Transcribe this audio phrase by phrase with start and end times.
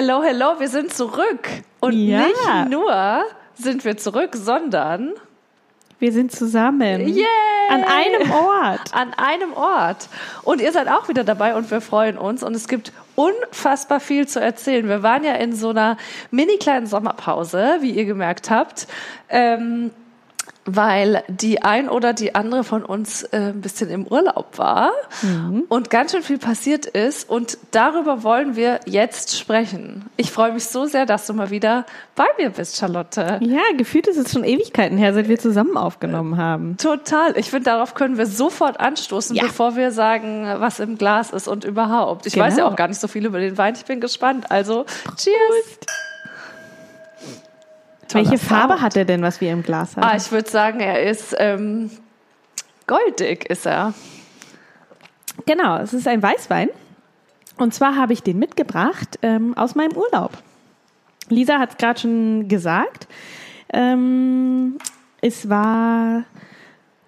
[0.00, 1.48] Hello, hello, wir sind zurück.
[1.80, 2.20] Und Ja.
[2.20, 3.24] nicht nur
[3.54, 5.14] sind wir zurück, sondern
[5.98, 7.08] Wir sind zusammen.
[7.08, 7.26] Yay!
[7.68, 8.80] An einem Ort.
[8.94, 10.08] an einem Ort.
[10.44, 12.44] Und ihr seid auch wieder dabei und wir freuen uns.
[12.44, 14.86] Und es gibt unfassbar viel zu erzählen.
[14.88, 15.96] Wir waren ja in so einer
[16.30, 18.86] mini kleinen Sommerpause, wie ihr gemerkt habt.
[19.28, 19.90] Ähm,
[20.70, 24.92] weil die ein oder die andere von uns äh, ein bisschen im Urlaub war
[25.68, 27.28] und ganz schön viel passiert ist.
[27.28, 30.04] Und darüber wollen wir jetzt sprechen.
[30.16, 33.38] Ich freue mich so sehr, dass du mal wieder bei mir bist, Charlotte.
[33.40, 36.76] Ja, gefühlt ist es schon Ewigkeiten her, seit wir zusammen aufgenommen haben.
[36.76, 37.36] Total.
[37.38, 39.44] Ich finde, darauf können wir sofort anstoßen, Ja.
[39.44, 42.26] bevor wir sagen, was im Glas ist und überhaupt.
[42.26, 42.72] Ich weiß ja Genau.
[42.72, 43.74] auch gar nicht so viel über den Wein.
[43.76, 44.50] Ich bin gespannt.
[44.50, 44.84] Also,
[45.16, 45.78] cheers.
[48.12, 48.82] Welche Farbe Sound.
[48.82, 50.04] hat er denn, was wir im Glas haben?
[50.04, 51.90] Ah, ich würde sagen, er ist ähm,
[52.86, 53.94] goldig, ist er.
[55.46, 56.68] Genau, es ist ein Weißwein.
[57.58, 60.32] Und zwar habe ich den mitgebracht ähm, aus meinem Urlaub.
[61.28, 63.08] Lisa hat es gerade schon gesagt.
[63.72, 64.78] Ähm,
[65.20, 66.24] es war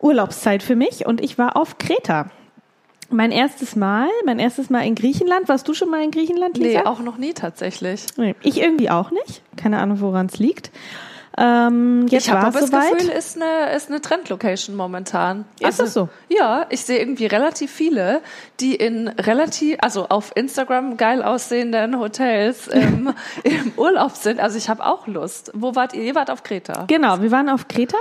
[0.01, 2.31] Urlaubszeit für mich und ich war auf Kreta.
[3.11, 5.49] Mein erstes Mal, mein erstes Mal in Griechenland.
[5.49, 6.81] Warst du schon mal in Griechenland, Lisa?
[6.81, 8.07] Nee, auch noch nie tatsächlich.
[8.17, 9.43] Nee, ich irgendwie auch nicht.
[9.57, 10.71] Keine Ahnung, woran es liegt.
[11.39, 12.99] Ähm, jetzt ich habe aber das soweit.
[12.99, 15.45] Gefühl, ist eine, ist eine Trendlocation momentan.
[15.61, 16.09] Ist das so?
[16.29, 18.21] Ja, ich sehe irgendwie relativ viele,
[18.59, 24.41] die in relativ, also auf Instagram geil aussehenden Hotels ähm, im Urlaub sind.
[24.41, 25.51] Also ich habe auch Lust.
[25.55, 26.03] Wo wart ihr?
[26.03, 26.85] Ihr wart auf Kreta.
[26.89, 27.99] Genau, wir waren auf Kreta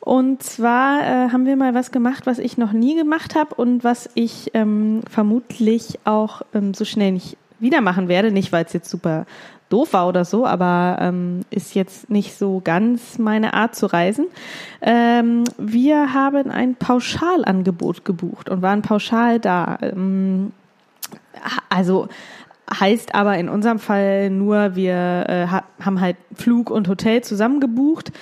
[0.00, 3.84] und zwar äh, haben wir mal was gemacht, was ich noch nie gemacht habe und
[3.84, 8.30] was ich ähm, vermutlich auch ähm, so schnell nicht wieder machen werde.
[8.30, 9.26] Nicht, weil es jetzt super
[9.68, 14.26] doof war oder so, aber ähm, ist jetzt nicht so ganz meine Art zu reisen.
[14.80, 19.78] Ähm, wir haben ein Pauschalangebot gebucht und waren pauschal da.
[19.82, 20.52] Ähm,
[21.68, 22.08] also
[22.72, 27.60] heißt aber in unserem Fall nur, wir äh, ha haben halt Flug und Hotel zusammen
[27.60, 28.12] gebucht,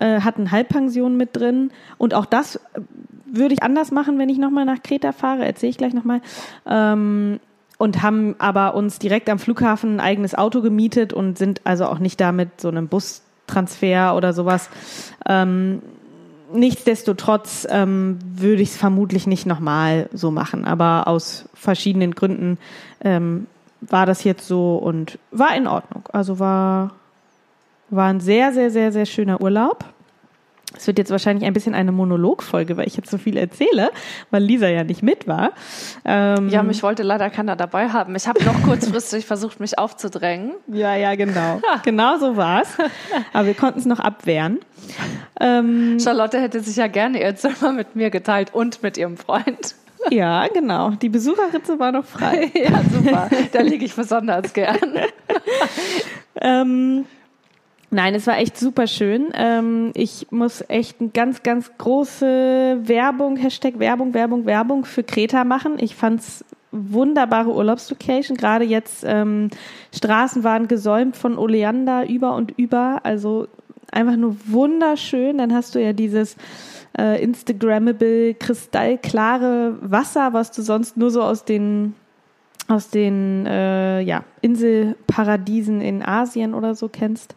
[0.00, 2.80] äh, hatten Halbpension mit drin und auch das äh,
[3.26, 6.20] würde ich anders machen, wenn ich nochmal nach Kreta fahre, erzähle ich gleich nochmal.
[6.66, 7.40] Ähm,
[7.76, 12.00] und haben aber uns direkt am Flughafen ein eigenes Auto gemietet und sind also auch
[12.00, 14.68] nicht da mit so einem Bustransfer oder sowas.
[15.26, 15.80] Ähm,
[16.52, 22.58] nichtsdestotrotz ähm, würde ich es vermutlich nicht nochmal so machen, aber aus verschiedenen Gründen
[23.02, 23.46] ähm,
[23.80, 26.08] war das jetzt so und war in Ordnung.
[26.12, 26.94] Also war,
[27.90, 29.84] war ein sehr, sehr, sehr, sehr schöner Urlaub.
[30.76, 33.90] Es wird jetzt wahrscheinlich ein bisschen eine Monologfolge, weil ich jetzt so viel erzähle,
[34.30, 35.52] weil Lisa ja nicht mit war.
[36.04, 38.14] Ähm, Ja, mich wollte leider keiner dabei haben.
[38.14, 40.52] Ich habe noch kurzfristig versucht, mich aufzudrängen.
[40.66, 41.60] Ja, ja, genau.
[41.84, 42.68] Genau so war's.
[43.32, 44.60] Aber wir konnten es noch abwehren.
[45.40, 49.74] Ähm, Charlotte hätte sich ja gerne ihr Zimmer mit mir geteilt und mit ihrem Freund.
[50.10, 50.90] ja, genau.
[50.90, 52.52] Die Besucherritze war noch frei.
[52.54, 53.30] ja, super.
[53.52, 54.76] Da liege ich besonders gern.
[56.40, 57.04] Ähm,
[57.90, 59.28] nein, es war echt super schön.
[59.34, 65.44] Ähm, ich muss echt eine ganz, ganz große Werbung, Hashtag Werbung, Werbung, Werbung für Kreta
[65.44, 65.76] machen.
[65.78, 68.36] Ich fand's wunderbare Urlaubslocation.
[68.36, 69.50] Gerade jetzt ähm,
[69.94, 73.00] Straßen waren gesäumt von Oleander über und über.
[73.04, 73.48] Also
[73.90, 75.38] einfach nur wunderschön.
[75.38, 76.36] Dann hast du ja dieses
[76.98, 81.94] äh, Instagrammable, kristallklare Wasser, was du sonst nur so aus den
[82.68, 87.34] aus den äh, ja, Inselparadiesen in Asien oder so kennst.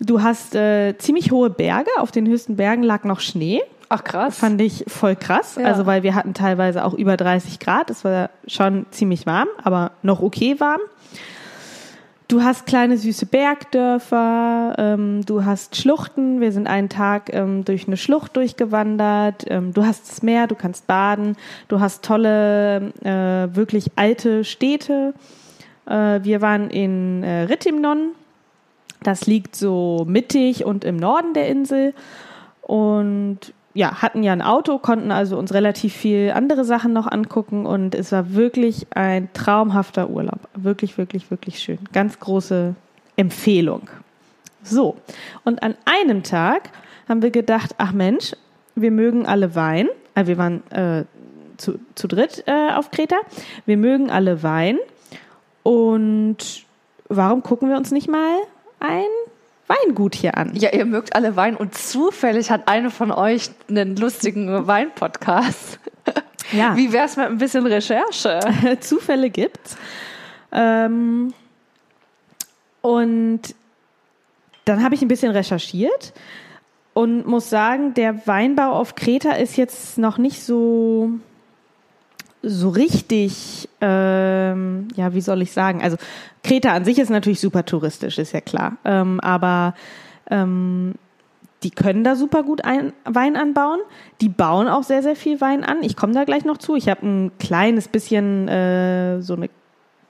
[0.00, 1.90] Du hast äh, ziemlich hohe Berge.
[1.98, 3.62] Auf den höchsten Bergen lag noch Schnee.
[3.88, 4.38] Ach krass.
[4.38, 5.56] Fand ich voll krass.
[5.56, 5.66] Ja.
[5.66, 7.90] Also, weil wir hatten teilweise auch über 30 Grad.
[7.90, 10.80] Es war schon ziemlich warm, aber noch okay warm.
[12.26, 16.40] Du hast kleine süße Bergdörfer, ähm, du hast Schluchten.
[16.40, 19.44] Wir sind einen Tag ähm, durch eine Schlucht durchgewandert.
[19.48, 21.36] Ähm, du hast das Meer, du kannst baden.
[21.68, 25.12] Du hast tolle, äh, wirklich alte Städte.
[25.86, 28.12] Äh, wir waren in äh, Ritimnon.
[29.04, 31.94] Das liegt so mittig und im Norden der Insel.
[32.62, 33.38] Und
[33.74, 37.94] ja, hatten ja ein Auto, konnten also uns relativ viel andere Sachen noch angucken und
[37.94, 40.40] es war wirklich ein traumhafter Urlaub.
[40.54, 41.78] Wirklich, wirklich, wirklich schön.
[41.92, 42.74] Ganz große
[43.16, 43.90] Empfehlung.
[44.62, 44.96] So,
[45.44, 46.70] und an einem Tag
[47.08, 48.32] haben wir gedacht, ach Mensch,
[48.74, 49.88] wir mögen alle Wein.
[50.14, 51.04] Also wir waren äh,
[51.56, 53.16] zu, zu dritt äh, auf Kreta.
[53.66, 54.78] Wir mögen alle Wein.
[55.62, 56.64] Und
[57.08, 58.38] warum gucken wir uns nicht mal
[58.84, 59.06] ein
[59.66, 60.54] Weingut hier an?
[60.54, 65.78] Ja, ihr mögt alle Wein und zufällig hat eine von euch einen lustigen Wein-Podcast.
[66.52, 66.76] Ja.
[66.76, 68.38] Wie wär's mit ein bisschen Recherche?
[68.80, 69.78] Zufälle gibt's.
[70.52, 71.32] Ähm,
[72.82, 73.40] und
[74.66, 76.12] dann habe ich ein bisschen recherchiert
[76.92, 81.10] und muss sagen, der Weinbau auf Kreta ist jetzt noch nicht so
[82.42, 85.82] so richtig ähm, ja, wie soll ich sagen?
[85.82, 85.96] Also
[86.42, 88.78] Kreta an sich ist natürlich super touristisch, ist ja klar.
[88.84, 89.74] Ähm, aber
[90.30, 90.94] ähm,
[91.62, 93.80] die können da super gut ein, Wein anbauen.
[94.20, 95.82] Die bauen auch sehr, sehr viel Wein an.
[95.82, 96.76] Ich komme da gleich noch zu.
[96.76, 99.48] Ich habe ein kleines bisschen äh, so ein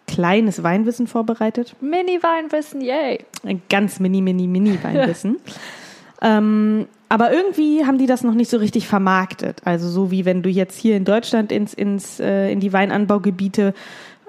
[0.07, 1.75] kleines Weinwissen vorbereitet.
[1.81, 3.25] Mini-Weinwissen, yay.
[3.45, 5.39] Ein ganz mini, mini, mini Weinwissen.
[6.23, 9.61] ähm, aber irgendwie haben die das noch nicht so richtig vermarktet.
[9.65, 13.75] Also so wie wenn du jetzt hier in Deutschland ins, ins, äh, in die Weinanbaugebiete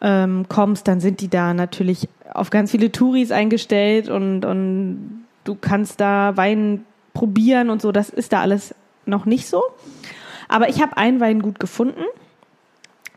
[0.01, 5.55] ähm, kommst, dann sind die da natürlich auf ganz viele Touris eingestellt und, und du
[5.55, 7.91] kannst da Wein probieren und so.
[7.91, 8.75] Das ist da alles
[9.05, 9.63] noch nicht so.
[10.47, 12.03] Aber ich habe einen Wein gut gefunden.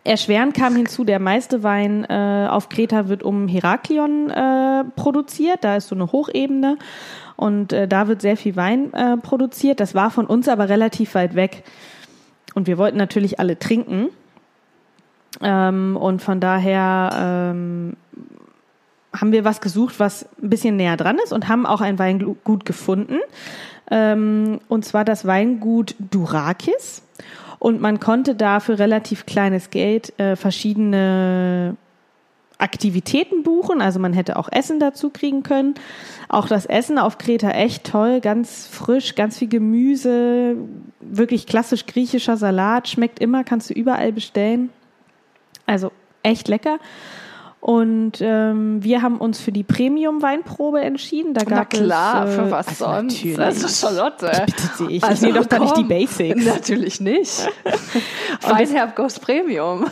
[0.05, 5.65] Erschwerend kam hinzu, der meiste Wein äh, auf Kreta wird um Heraklion äh, produziert.
[5.65, 6.79] Da ist so eine Hochebene
[7.39, 9.79] und äh, da wird sehr viel Wein äh, produziert.
[9.79, 11.63] Das war von uns aber relativ weit weg.
[12.55, 14.09] Und wir wollten natürlich alle trinken.
[15.41, 17.97] Ähm, und von daher ähm,
[19.15, 22.65] haben wir was gesucht, was ein bisschen näher dran ist und haben auch ein Weingut
[22.65, 23.19] gefunden.
[23.89, 27.05] Ähm, und zwar das Weingut Durakis.
[27.61, 31.77] Und man konnte da für relativ kleines Geld äh, verschiedene
[32.59, 33.81] Aktivitäten buchen.
[33.81, 35.75] Also man hätte auch Essen dazu kriegen können.
[36.29, 40.57] Auch das Essen auf Kreta echt toll, ganz frisch, ganz viel Gemüse,
[41.01, 44.71] wirklich klassisch griechischer Salat, schmeckt immer, kannst du überall bestellen.
[45.67, 46.79] Also echt lecker.
[47.61, 51.35] Und ähm, wir haben uns für die Premium-Weinprobe entschieden.
[51.35, 53.15] Da gab Na klar, es, äh, für was also sonst?
[53.15, 53.39] Natürlich.
[53.39, 54.31] Also Charlotte.
[54.47, 55.89] Bitte Also, ich nehme doch da nicht die komm.
[55.89, 56.45] Basics.
[56.45, 57.49] Natürlich nicht.
[58.43, 59.87] Weinherb Ghost Premium.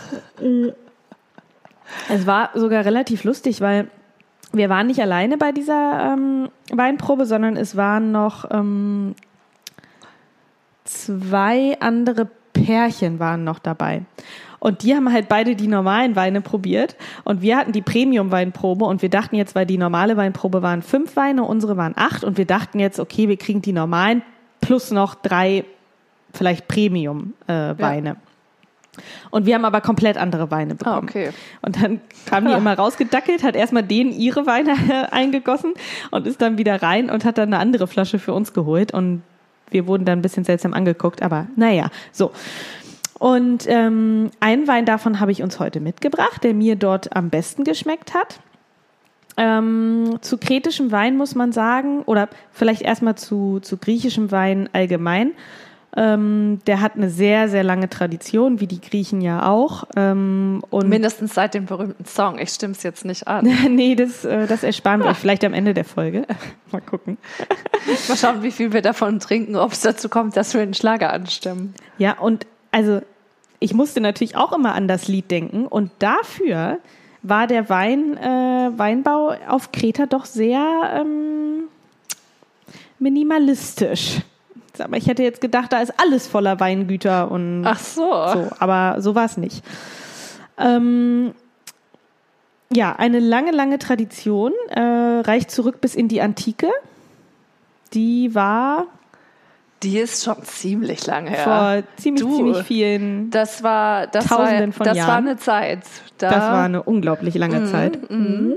[2.08, 3.88] Es war sogar relativ lustig, weil
[4.52, 9.14] wir waren nicht alleine bei dieser ähm, Weinprobe, sondern es waren noch ähm,
[10.84, 14.02] zwei andere Pärchen waren noch dabei.
[14.58, 16.96] Und die haben halt beide die normalen Weine probiert.
[17.24, 21.14] Und wir hatten die Premium-Weinprobe und wir dachten jetzt, weil die normale Weinprobe waren fünf
[21.16, 22.24] Weine, unsere waren acht.
[22.24, 24.22] Und wir dachten jetzt, okay, wir kriegen die normalen
[24.60, 25.64] plus noch drei
[26.32, 28.16] vielleicht Premium-Weine.
[29.30, 31.08] Und wir haben aber komplett andere Weine Ah, bekommen.
[31.08, 31.30] okay.
[31.62, 34.74] Und dann kam die immer rausgedackelt, hat erstmal denen ihre Weine
[35.12, 35.74] eingegossen
[36.10, 38.92] und ist dann wieder rein und hat dann eine andere Flasche für uns geholt.
[38.92, 39.22] Und
[39.70, 42.30] wir wurden dann ein bisschen seltsam angeguckt, aber naja, so.
[43.18, 47.64] Und ähm, einen Wein davon habe ich uns heute mitgebracht, der mir dort am besten
[47.64, 48.40] geschmeckt hat.
[49.38, 55.32] Ähm, zu kretischem Wein muss man sagen, oder vielleicht erstmal zu, zu griechischem Wein allgemein.
[55.96, 59.84] Ähm, der hat eine sehr, sehr lange Tradition, wie die Griechen ja auch.
[59.96, 62.38] Ähm, und Mindestens seit dem berühmten Song.
[62.38, 63.46] Ich stimm's jetzt nicht an.
[63.70, 66.26] nee, das, äh, das ersparen wir euch vielleicht am Ende der Folge.
[66.70, 67.16] Mal gucken.
[68.08, 71.12] Mal schauen, wie viel wir davon trinken, ob es dazu kommt, dass wir den Schlager
[71.12, 71.74] anstimmen.
[71.96, 73.00] Ja, und also
[73.58, 76.78] ich musste natürlich auch immer an das Lied denken und dafür
[77.22, 81.64] war der Wein, äh, Weinbau auf Kreta doch sehr ähm,
[82.98, 84.20] minimalistisch.
[84.80, 88.02] Aber ich hätte jetzt gedacht, da ist alles voller Weingüter und Ach so.
[88.02, 89.64] so, aber so war es nicht.
[90.58, 91.32] Ähm,
[92.72, 96.68] ja, eine lange, lange Tradition äh, reicht zurück bis in die Antike.
[97.94, 98.86] Die war
[99.82, 101.44] Die ist schon ziemlich lange her.
[101.44, 102.34] vor ziemlich, Du.
[102.36, 103.30] ziemlich vielen.
[103.30, 105.08] Das war, das Tausenden war, von das Jahren.
[105.08, 105.82] war eine Zeit.
[106.18, 108.10] Da, Das war eine unglaublich lange Zeit.
[108.10, 108.54] Mhm.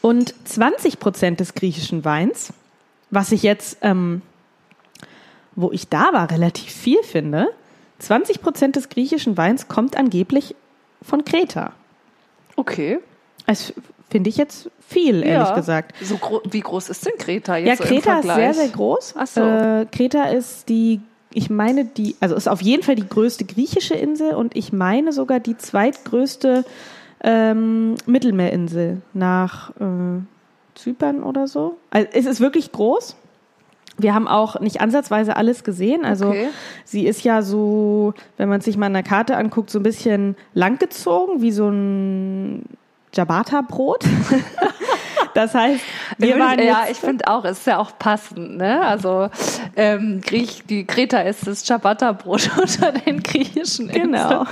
[0.00, 2.52] Und 20 Prozent des griechischen Weins,
[3.12, 4.22] was ich jetzt, ähm,
[5.54, 7.46] wo ich da war, relativ viel finde,
[8.00, 10.56] 20 Prozent des griechischen Weins kommt angeblich
[11.02, 11.72] von Kreta.
[12.56, 12.98] okay.
[13.46, 13.72] Das
[14.08, 15.54] finde ich jetzt viel, ehrlich Ja.
[15.54, 15.94] gesagt.
[16.02, 18.36] So gro wie groß ist denn Kreta Ja, jetzt so im Kreta ist Vergleich?
[18.36, 19.14] sehr, sehr groß.
[19.16, 19.40] Ach so.
[19.40, 21.00] Äh, Kreta ist die,
[21.34, 25.12] ich meine, die, also ist auf jeden Fall die größte griechische Insel und ich meine
[25.12, 26.64] sogar die zweitgrößte
[27.24, 30.20] ähm, Mittelmeerinsel nach äh,
[30.74, 31.76] Zypern oder so.
[31.90, 33.16] Also es ist wirklich groß.
[33.98, 36.04] Wir haben auch nicht ansatzweise alles gesehen.
[36.04, 36.48] Also Okay.
[36.84, 40.36] sie ist ja so, wenn man sich mal an der Karte anguckt, so ein bisschen
[40.54, 42.64] langgezogen, wie so ein
[43.14, 44.04] Ciabatta-Brot.
[45.34, 45.82] das heißt,
[46.16, 48.80] wir waren ja, ich finde auch, es ist ja auch passend, ne?
[48.80, 49.28] Also
[49.76, 54.12] ähm, Griech, die Kreta ist das Ciabatta-Brot unter den griechischen Inseln.
[54.12, 54.46] Genau.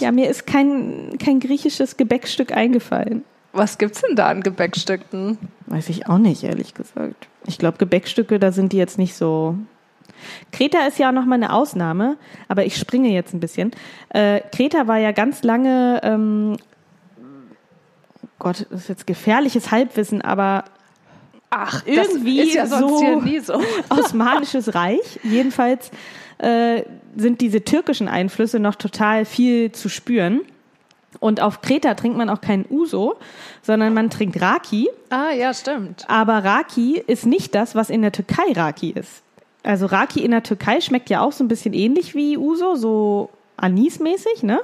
[0.00, 3.24] ja, mir ist kein, kein griechisches Gebäckstück eingefallen.
[3.52, 5.38] Was gibt's denn da an Gebäckstücken?
[5.66, 7.28] Weiß ich auch nicht, ehrlich gesagt.
[7.46, 9.56] Ich glaube, Gebäckstücke, da sind die jetzt nicht so.
[10.52, 12.16] Kreta ist ja auch nochmal eine Ausnahme,
[12.48, 13.72] aber ich springe jetzt ein bisschen.
[14.10, 16.56] Äh, Kreta war ja ganz lange, ähm,
[18.22, 20.64] oh Gott, das ist jetzt gefährliches Halbwissen, aber
[21.48, 23.00] Ach, irgendwie ist ja so
[23.42, 23.62] so.
[23.88, 25.18] Osmanisches Reich.
[25.24, 25.90] Jedenfalls
[26.38, 26.84] äh,
[27.16, 30.42] sind diese türkischen Einflüsse noch total viel zu spüren.
[31.18, 33.16] Und auf Kreta trinkt man auch keinen Uso,
[33.62, 34.88] sondern man trinkt Raki.
[35.10, 36.04] Ah, ja, stimmt.
[36.08, 39.22] Aber Raki ist nicht das, was in der Türkei Raki ist.
[39.64, 43.28] Also Raki in der Türkei schmeckt ja auch so ein bisschen ähnlich wie Uso, so
[43.56, 44.60] anismäßig, ne?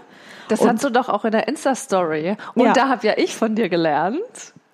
[0.49, 2.37] Das Und- hast du doch auch in der Insta-Story.
[2.55, 2.73] Und Ja.
[2.73, 4.21] da habe ja ich von dir gelernt.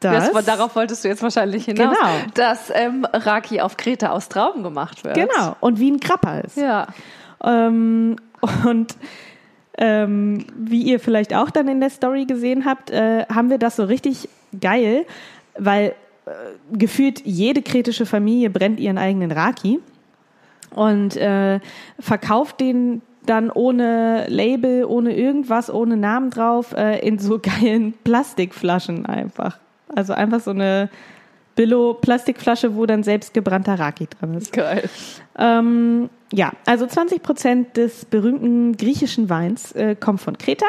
[0.00, 2.10] Das- Das, darauf wolltest du jetzt wahrscheinlich hinaus, Genau.
[2.34, 5.14] dass ähm, Raki auf Kreta aus Trauben gemacht wird.
[5.14, 5.56] Genau.
[5.60, 6.56] Und wie ein Krapper ist.
[6.56, 6.86] Ja.
[7.42, 8.16] Ähm,
[8.66, 8.94] und
[9.78, 13.76] ähm, wie ihr vielleicht auch dann in der Story gesehen habt, äh, haben wir das
[13.76, 14.28] so richtig
[14.60, 15.06] geil,
[15.58, 15.94] weil
[16.26, 16.30] äh,
[16.76, 19.80] gefühlt jede kretische Familie brennt ihren eigenen Raki
[20.74, 21.60] und äh,
[21.98, 29.06] verkauft den dann ohne Label, ohne irgendwas, ohne Namen drauf, äh, in so geilen Plastikflaschen
[29.06, 29.58] einfach.
[29.94, 30.88] Also einfach so eine
[31.54, 34.52] Billo-Plastikflasche, wo dann selbst gebrannter Raki drin ist.
[34.52, 34.88] Geil.
[35.38, 40.66] Ähm, ja, also 20 Prozent des berühmten griechischen Weins äh, kommt von Kreta.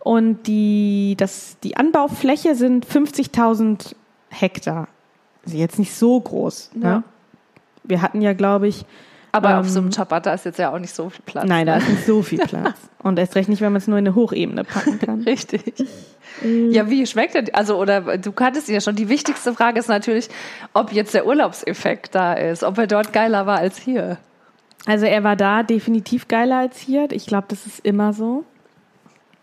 [0.00, 3.94] Und die, das, die Anbaufläche sind 50.000
[4.30, 4.88] Hektar.
[5.44, 6.70] Also jetzt nicht so groß.
[6.74, 6.80] Ja.
[6.80, 7.04] Ne?
[7.84, 8.84] Wir hatten ja, glaube ich,
[9.32, 11.46] Aber auf Ähm, so einem Ciabatta ist jetzt ja auch nicht so viel Platz.
[11.46, 12.76] nein, da ist nicht so viel Platz.
[13.02, 15.20] Und erst recht nicht, wenn man es nur in eine Hochebene packen kann.
[15.22, 15.74] Richtig.
[16.42, 16.70] Mm.
[16.70, 17.52] Ja, wie schmeckt denn?
[17.54, 18.96] Also, oder du kanntest ihn ja schon.
[18.96, 20.28] Die wichtigste Frage ist natürlich,
[20.74, 24.18] ob jetzt der Urlaubseffekt da ist, ob er dort geiler war als hier.
[24.86, 27.08] Also er war da definitiv geiler als hier.
[27.12, 28.44] Ich glaube, das ist immer so.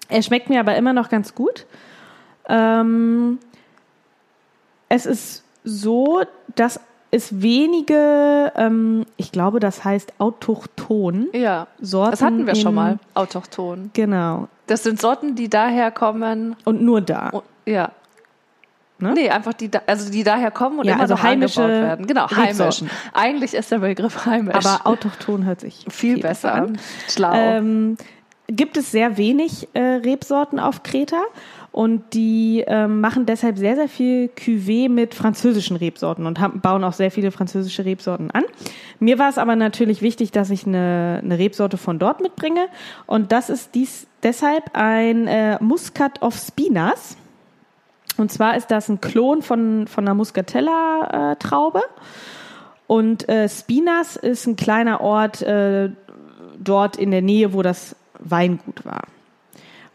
[0.09, 1.65] Er schmeckt mir aber immer noch ganz gut.
[2.49, 3.37] Ähm,
[4.89, 6.21] es ist so,
[6.55, 6.79] dass
[7.11, 12.11] es wenige, ähm, ich glaube, das heißt autochton Ja, Sorten.
[12.11, 13.91] das hatten wir schon in- mal, autochton.
[13.93, 14.47] Genau.
[14.67, 16.55] Das sind Sorten, die daher kommen.
[16.65, 17.29] Und nur da.
[17.31, 17.91] Oh, ja.
[18.99, 19.13] Ne?
[19.13, 21.83] Nee, einfach die, da, also die daher kommen und Ja, immer also noch heimische angebaut
[21.83, 22.07] werden.
[22.07, 22.83] Genau, heimisch.
[23.13, 24.55] Eigentlich ist der Begriff heimisch.
[24.55, 26.79] Aber autochton hört sich viel besser an.
[27.07, 27.31] Schlau.
[27.33, 27.97] Ähm,
[28.47, 31.21] gibt es sehr wenig äh, Rebsorten auf Kreta
[31.71, 36.83] und die ähm, machen deshalb sehr, sehr viel Cuvée mit französischen Rebsorten und haben, bauen
[36.83, 38.43] auch sehr viele französische Rebsorten an.
[38.99, 42.67] Mir war es aber natürlich wichtig, dass ich eine, eine Rebsorte von dort mitbringe
[43.05, 47.17] und das ist dies deshalb ein äh, Muscat of Spinas.
[48.17, 51.81] Und zwar ist das ein Klon von, von einer Muscatella-Traube.
[52.87, 55.91] Und äh, Spinas ist ein kleiner Ort äh,
[56.57, 59.03] dort in der Nähe, wo das Weingut war.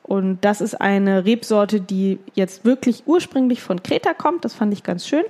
[0.02, 4.44] Und das ist eine Rebsorte, die jetzt wirklich ursprünglich von Kreta kommt.
[4.44, 5.24] Das fand ich ganz schön.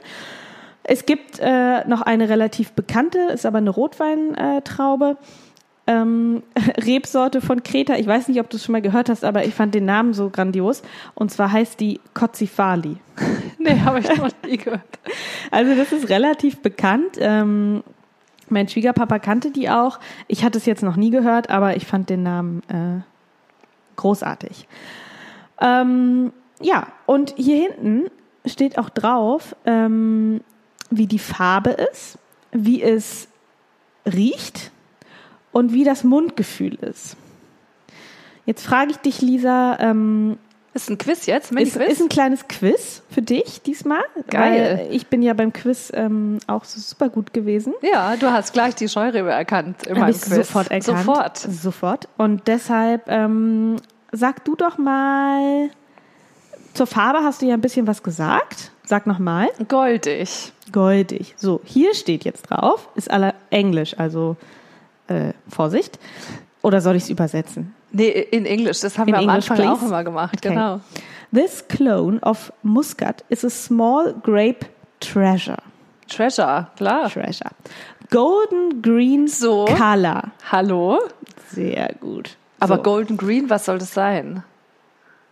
[0.85, 5.17] Es gibt äh, noch eine relativ bekannte, ist aber eine Rotweintraube.
[5.87, 6.43] Ähm,
[6.85, 7.97] Rebsorte von Kreta.
[7.97, 10.14] Ich weiß nicht, ob du es schon mal gehört hast, aber ich fand den Namen
[10.14, 10.83] so grandios.
[11.14, 12.97] Und zwar heißt die Kotzifali.
[13.59, 14.83] nee, habe ich noch nie gehört.
[15.50, 17.19] Also das ist relativ bekannt.
[17.19, 17.83] Ähm,
[18.49, 20.00] mein Schwiegerpapa kannte die auch.
[20.29, 23.02] Ich hatte es jetzt noch nie gehört, aber ich fand den Namen äh,
[24.02, 24.66] großartig.
[25.61, 28.11] Ähm, ja, und hier hinten
[28.47, 30.40] steht auch drauf, ähm,
[30.90, 32.18] wie die Farbe ist,
[32.52, 33.28] wie es
[34.04, 34.71] riecht
[35.52, 37.16] und wie das Mundgefühl ist.
[38.44, 40.37] Jetzt frage ich dich, Lisa, ähm,
[40.75, 41.47] Ist ein Quiz jetzt?
[41.47, 41.92] ist, Mini-Quiz?
[41.92, 44.02] ist ein kleines Quiz für dich diesmal.
[44.28, 44.78] Geil.
[44.88, 47.73] Weil ich bin ja beim Quiz ähm, auch so super gut gewesen.
[47.82, 50.35] ja, du hast gleich die Scheurebe erkannt in Hab ich Quiz.
[50.35, 50.99] sofort erkannt.
[50.99, 51.38] Sofort.
[51.38, 52.09] Sofort.
[52.18, 53.76] Und deshalb ähm,
[54.12, 55.71] sag du doch mal,
[56.75, 58.71] zur Farbe hast du ja ein bisschen was gesagt.
[58.85, 59.49] Sag noch mal.
[59.69, 60.52] Goldig.
[60.73, 61.35] Goldig.
[61.37, 64.37] So, hier steht jetzt drauf, ist aller Englisch, also
[65.09, 65.99] äh, Vorsicht.
[66.62, 67.75] Oder soll ich es übersetzen?
[67.90, 68.81] Nee, in Englisch.
[68.81, 69.87] Das haben In wir am English, Anfang auch please.
[69.87, 70.37] immer gemacht.
[70.38, 70.49] Okay.
[70.50, 70.81] Genau.
[71.35, 74.66] This clone of Muscat is a small grape
[75.00, 75.59] treasure.
[76.09, 77.09] Treasure, klar.
[77.11, 77.50] Treasure.
[78.11, 79.64] Golden green So.
[79.64, 80.25] color.
[80.50, 80.99] Hallo?
[81.50, 82.37] Sehr gut.
[82.62, 82.83] Aber so.
[82.83, 84.42] Golden Green, was soll das sein?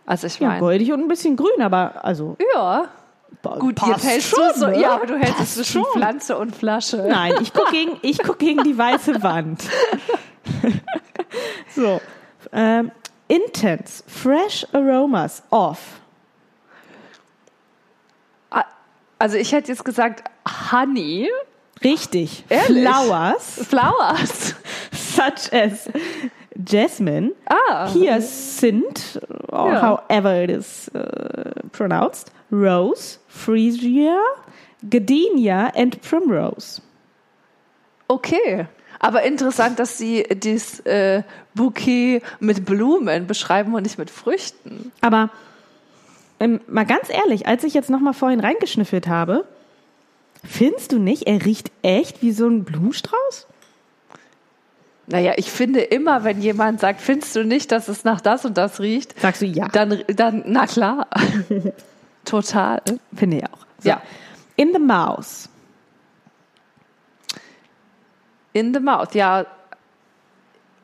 [0.05, 2.89] Also ich Ja, meine, goldig und ein bisschen grün, aber also ja,
[3.59, 4.81] gut, passt jetzt hältst schon, du so, ne?
[4.81, 5.93] ja, aber du hältst es Passt zwischen schon.
[5.93, 7.05] Pflanze und Flasche.
[7.07, 9.63] Nein, ich gucke gegen, ich guck gegen die weiße Wand.
[11.75, 12.01] so.
[12.51, 12.91] Ähm,
[13.27, 15.77] intense, fresh aromas of.
[18.49, 18.65] Ah,
[19.19, 20.23] Also ich hätte jetzt gesagt
[20.71, 21.29] Honey,
[21.83, 22.43] Richtig.
[22.49, 22.87] Ehrlich?
[22.87, 24.55] Flowers, Flowers.
[24.93, 25.89] such as
[26.65, 29.81] jasmine, Ah, hyacinth, or Ja.
[30.09, 34.17] however it is uh, pronounced, rose, freesia,
[34.89, 36.81] gardenia and primrose.
[38.07, 38.67] okay.
[39.03, 41.23] Aber interessant, dass sie dieses äh,
[41.55, 44.91] Bouquet mit Blumen beschreiben und nicht mit Früchten.
[45.01, 45.31] Aber
[46.39, 49.45] ähm, mal ganz ehrlich, als ich jetzt noch mal vorhin reingeschnüffelt habe,
[50.43, 53.47] findest du nicht, er riecht echt wie so ein Blumenstrauß?
[55.11, 58.57] Naja, ich finde immer, wenn jemand sagt, findest du nicht, dass es nach das und
[58.57, 59.67] das riecht, Sagst du ja.
[59.67, 61.07] dann, dann na klar.
[62.25, 62.81] Total.
[63.15, 63.65] Finde ich auch.
[63.79, 63.89] So.
[63.89, 64.01] Ja.
[64.55, 65.49] In the Mouse.
[68.53, 69.45] In the mouth, ja.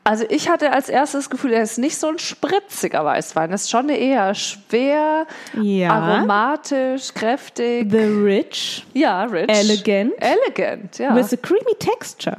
[0.04, 3.50] Also ich hatte als erstes das Gefühl, er ist nicht so ein spritziger Weißwein.
[3.50, 5.26] Er ist schon eher schwer,
[5.60, 5.90] Ja.
[5.90, 7.90] aromatisch, kräftig.
[7.90, 8.86] The Rich.
[8.94, 9.50] ja, rich.
[9.50, 10.12] Elegant.
[10.18, 11.14] Elegant, ja.
[11.14, 12.38] With a creamy texture.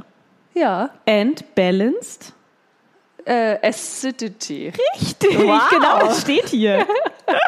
[0.60, 0.90] Ja.
[1.08, 2.34] And balanced.
[3.26, 4.72] Äh, acidity.
[5.02, 5.62] Richtig, Wow.
[5.70, 6.88] genau, das steht hier.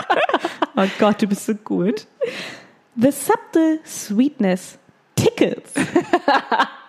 [0.75, 2.06] oh Gott, du bist so gut.
[2.96, 4.77] The subtle sweetness
[5.15, 5.74] tickles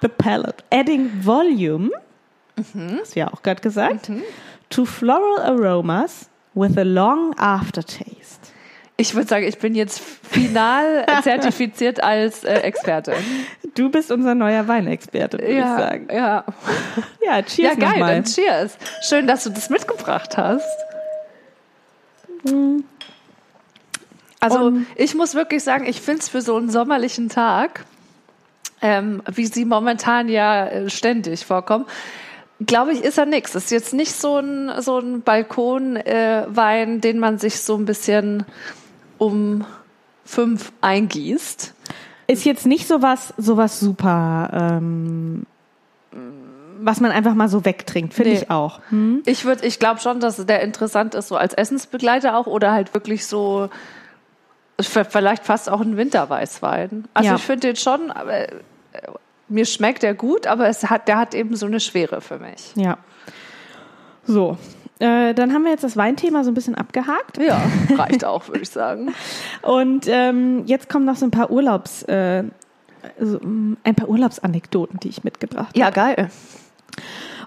[0.02, 1.90] the palate, adding volume,
[2.98, 4.10] hast du ja auch gerade gesagt,
[4.70, 8.51] to floral aromas with a long aftertaste.
[9.02, 13.14] Ich würde sagen, ich bin jetzt final zertifiziert als äh, Expertin.
[13.74, 16.06] Du bist unser neuer Weinexperte, würde ich Ja, sagen.
[16.08, 16.44] ja.
[17.20, 18.14] Ja, ja, cheers geil, nochmal.
[18.14, 18.76] dann cheers.
[19.02, 20.64] Schön, dass du das mitgebracht hast.
[24.40, 27.84] Also Um- ich muss wirklich sagen, ich finde es für so einen sommerlichen Tag,
[28.82, 31.86] ähm, wie sie momentan ja äh, ständig vorkommen,
[32.64, 33.54] glaube ich, ist er nix.
[33.56, 35.96] Ist jetzt nicht so ein, so ein Balkonwein,
[36.96, 38.44] äh, den man sich so ein bisschen
[39.22, 39.64] um
[40.24, 41.74] fünf eingießt.
[42.26, 45.44] Ist jetzt nicht sowas, sowas super, ähm,
[46.80, 48.38] was man einfach mal so wegtrinkt, finde Nee.
[48.38, 48.80] ich auch.
[49.26, 52.92] Ich würde, ich glaube schon, dass der interessant ist, so als Essensbegleiter auch oder halt
[52.94, 53.68] wirklich so,
[54.80, 57.04] vielleicht fast auch ein Winterweißwein.
[57.14, 57.36] Also Ja.
[57.36, 58.48] ich finde den schon, aber, äh,
[59.48, 62.72] mir schmeckt der gut, aber es hat, der hat eben so eine Schwere für mich.
[62.74, 62.98] Ja.
[64.24, 64.56] So,
[65.02, 67.38] äh, dann haben wir jetzt das Weinthema so ein bisschen abgehakt.
[67.38, 67.60] Ja,
[67.96, 69.12] reicht auch, würde ich sagen.
[69.62, 72.44] Und ähm, jetzt kommen noch so ein paar Urlaubs, äh,
[73.18, 76.30] so, mm, ein paar Urlaubsanekdoten, die ich mitgebracht Ja, geil.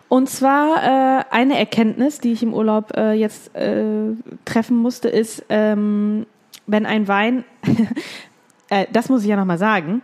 [0.09, 4.11] Und zwar äh, eine Erkenntnis, die ich im Urlaub äh, jetzt äh,
[4.43, 6.25] treffen musste, ist, ähm,
[6.67, 7.45] wenn ein Wein,
[8.69, 10.01] äh, das muss ich ja nochmal sagen,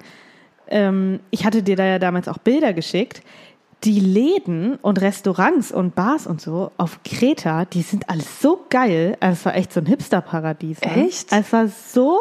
[0.67, 3.21] ähm, ich hatte dir da ja damals auch Bilder geschickt,
[3.83, 9.17] die Läden und Restaurants und Bars und so auf Kreta, die sind alles so geil.
[9.19, 10.81] Also es war echt so ein Hipster-Paradies.
[10.81, 11.05] Ne?
[11.07, 11.31] Echt?
[11.31, 12.17] Es war so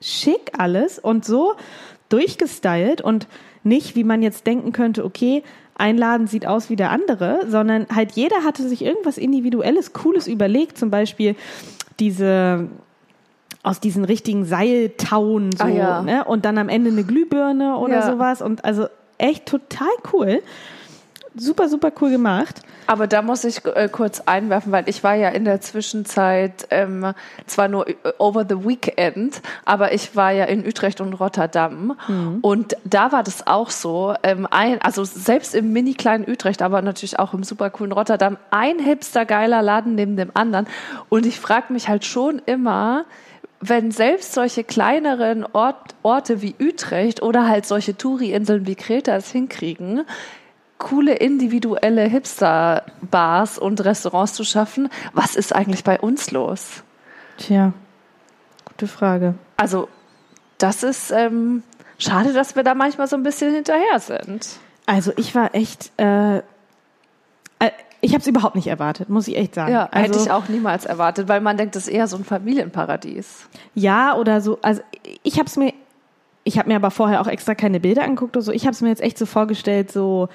[0.00, 1.54] schick alles und so
[2.08, 3.26] durchgestylt und
[3.62, 5.42] nicht, wie man jetzt denken könnte, okay,
[5.76, 10.26] ein Laden sieht aus wie der andere, sondern halt jeder hatte sich irgendwas Individuelles, Cooles
[10.28, 10.78] überlegt.
[10.78, 11.34] Zum Beispiel
[12.00, 12.68] diese
[13.62, 16.02] aus diesen richtigen Seiltauen so, Ah, ja.
[16.02, 16.24] ne?
[16.24, 18.06] Und dann am Ende eine Glühbirne oder Ja.
[18.12, 18.42] sowas.
[18.42, 18.86] Und also
[19.18, 20.42] echt total cool.
[21.36, 22.60] Super, super cool gemacht.
[22.86, 27.12] Aber da muss ich äh, kurz einwerfen, weil ich war ja in der Zwischenzeit ähm,
[27.46, 31.96] zwar nur äh, over the weekend, aber ich war ja in Utrecht und Rotterdam
[32.42, 34.14] und da war das auch so.
[34.22, 38.36] Ähm, ein, also selbst im mini kleinen Utrecht, aber natürlich auch im super coolen Rotterdam,
[38.50, 40.66] ein hipster geiler Laden neben dem anderen.
[41.08, 43.06] Und ich frage mich halt schon immer,
[43.60, 49.30] wenn selbst solche kleineren Ort, Orte wie Utrecht oder halt solche Touri-Inseln wie Kreta es
[49.30, 50.04] hinkriegen,
[50.78, 56.82] coole individuelle Hipster-Bars und Restaurants zu schaffen, was ist eigentlich bei uns los?
[57.38, 57.72] Tja,
[58.64, 59.34] gute Frage.
[59.56, 59.88] Also,
[60.58, 61.62] das ist ähm,
[61.98, 64.58] schade, dass wir da manchmal so ein bisschen hinterher sind.
[64.86, 66.42] Also ich war echt, äh, äh,
[68.00, 69.72] ich habe es überhaupt nicht erwartet, muss ich echt sagen.
[69.72, 72.24] Ja, also, hätte ich auch niemals erwartet, weil man denkt, das ist eher so ein
[72.24, 73.48] Familienparadies.
[73.74, 74.58] Ja, oder so.
[74.60, 74.82] Also
[75.22, 75.72] ich habe es mir,
[76.44, 78.52] ich habe mir aber vorher auch extra keine Bilder angeguckt oder so.
[78.52, 80.28] Ich habe es mir jetzt echt so vorgestellt, so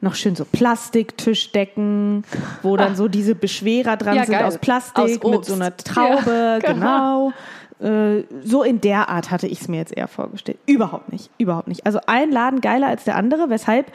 [0.00, 2.24] noch schön so Plastiktischdecken,
[2.62, 4.44] wo dann so diese Beschwerer dran Ja, sind geil.
[4.44, 7.32] aus Plastik Aus mit so einer Traube, Ja, genau.
[7.80, 10.58] Äh, So in der Art hatte ich es mir jetzt eher vorgestellt.
[10.66, 11.86] Überhaupt nicht, überhaupt nicht.
[11.86, 13.86] Also ein Laden geiler als der andere, weshalb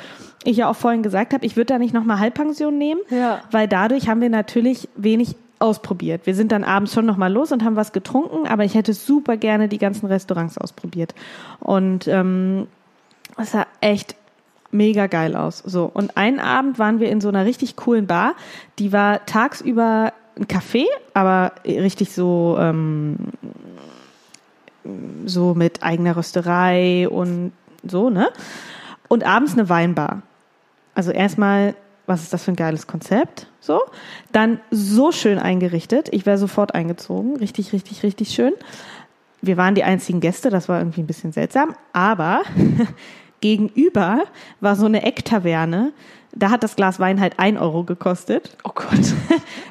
[0.44, 3.42] ich ja auch vorhin gesagt habe, ich würde da nicht nochmal Halbpension nehmen, Ja.
[3.52, 6.26] weil dadurch haben wir natürlich wenig ausprobiert.
[6.26, 9.38] Wir sind dann abends schon nochmal los und haben was getrunken, aber ich hätte super
[9.38, 11.16] gerne die ganzen Restaurants ausprobiert.
[11.60, 12.68] Und ähm,
[13.38, 14.16] es sah echt
[14.72, 15.60] mega geil aus.
[15.60, 18.36] So, und einen Abend waren wir in so einer richtig coolen Bar.
[18.80, 23.18] Die war tagsüber ein Café, aber richtig so, ähm,
[25.26, 28.30] so mit eigener Rösterei und so, ne?
[29.08, 30.24] Und abends eine Weinbar.
[30.94, 31.76] Also erstmal,
[32.06, 33.48] was ist das für ein geiles Konzept?
[33.60, 33.82] So.
[34.32, 36.10] Dann so schön eingerichtet.
[36.12, 37.38] Ich wäre sofort eingezogen.
[37.38, 38.54] Richtig, richtig, richtig schön.
[39.42, 41.76] Wir waren die einzigen Gäste, das war irgendwie ein bisschen seltsam.
[41.94, 42.42] Aber
[43.46, 44.24] gegenüber
[44.60, 45.94] war so eine Ecktaverne.
[46.34, 48.58] Da hat das Glas Wein halt ein Euro gekostet.
[48.64, 49.14] Oh Gott.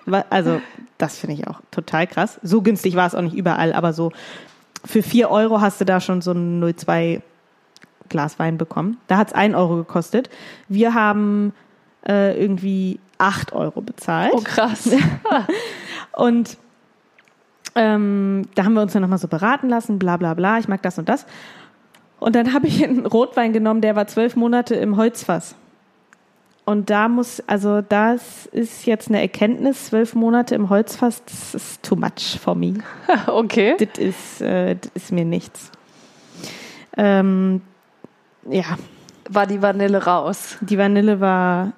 [0.30, 0.60] Also,
[0.98, 2.38] das finde ich auch total krass.
[2.42, 4.12] So günstig war es auch nicht überall, aber so
[4.84, 7.22] für vier Euro hast du da schon so ein 02
[8.10, 8.98] Glas Wein bekommen.
[9.06, 10.28] Da hat es ein Euro gekostet.
[10.68, 11.54] Wir haben
[12.06, 14.34] äh, irgendwie 8 Euro bezahlt.
[14.34, 14.90] Oh, krass.
[16.12, 16.58] Und
[17.74, 20.82] ähm, da haben wir uns dann nochmal so beraten lassen, bla bla bla, ich mag
[20.82, 21.26] das und das.
[22.24, 25.56] Und dann habe ich einen Rotwein genommen, der war zwölf Monate im Holzfass.
[26.64, 31.82] Und da muss, also das ist jetzt eine Erkenntnis, zwölf Monate im Holzfass, das ist
[31.82, 32.76] too much for me.
[33.26, 33.76] okay.
[33.78, 35.70] Das ist, äh, das ist mir nichts.
[36.96, 37.60] Ähm,
[38.48, 38.78] ja,
[39.28, 40.56] War die Vanille raus.
[40.62, 41.72] die Vanille war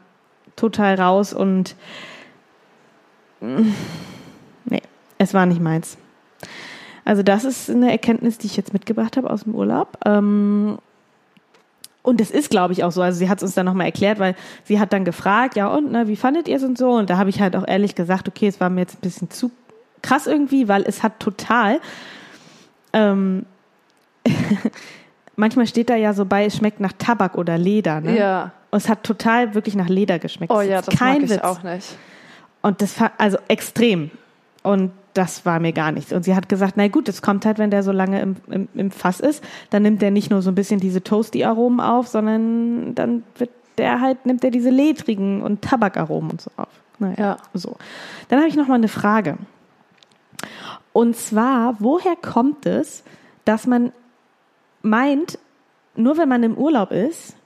[0.55, 1.75] total raus und
[3.41, 3.73] mm,
[4.67, 4.83] nee,
[5.19, 5.99] es war nicht meins.
[7.07, 9.97] Also das ist eine Erkenntnis, die ich jetzt mitgebracht habe aus dem Urlaub.
[10.05, 10.77] Ähm,
[12.03, 13.01] und das ist, glaube ich, auch so.
[13.01, 15.91] Also sie hat es uns dann nochmal erklärt, weil sie hat dann gefragt, ja und,
[15.91, 16.91] ne, wie fandet ihr es und so?
[16.91, 19.31] Und da habe ich halt auch ehrlich gesagt, okay, es war mir jetzt ein bisschen
[19.31, 19.51] zu
[20.03, 21.81] krass irgendwie, weil es hat total
[22.93, 23.47] ähm,
[25.37, 28.01] manchmal steht da ja so bei, es schmeckt nach Tabak oder Leder.
[28.01, 28.19] Ne?
[28.19, 28.53] Ja.
[28.71, 30.53] Und es hat total wirklich nach Leder geschmeckt.
[30.53, 31.41] Oh ja, jetzt das kein mag ich Witz.
[31.41, 31.97] auch nicht.
[32.63, 34.11] Und das war also extrem.
[34.63, 36.13] Und das war mir gar nichts.
[36.13, 38.69] Und sie hat gesagt, na gut, das kommt halt, wenn der so lange im, im,
[38.75, 42.95] im Fass ist, dann nimmt der nicht nur so ein bisschen diese Toasty-Aromen auf, sondern
[42.95, 46.69] dann wird der halt, nimmt er diese ledrigen und Tabakaromen und so auf.
[46.99, 47.37] Naja, Ja.
[47.55, 47.77] so.
[48.29, 49.39] Dann habe ich noch mal eine Frage.
[50.93, 53.03] Und zwar, woher kommt es,
[53.45, 53.93] dass man
[54.83, 55.39] meint,
[55.95, 57.37] nur wenn man im Urlaub ist,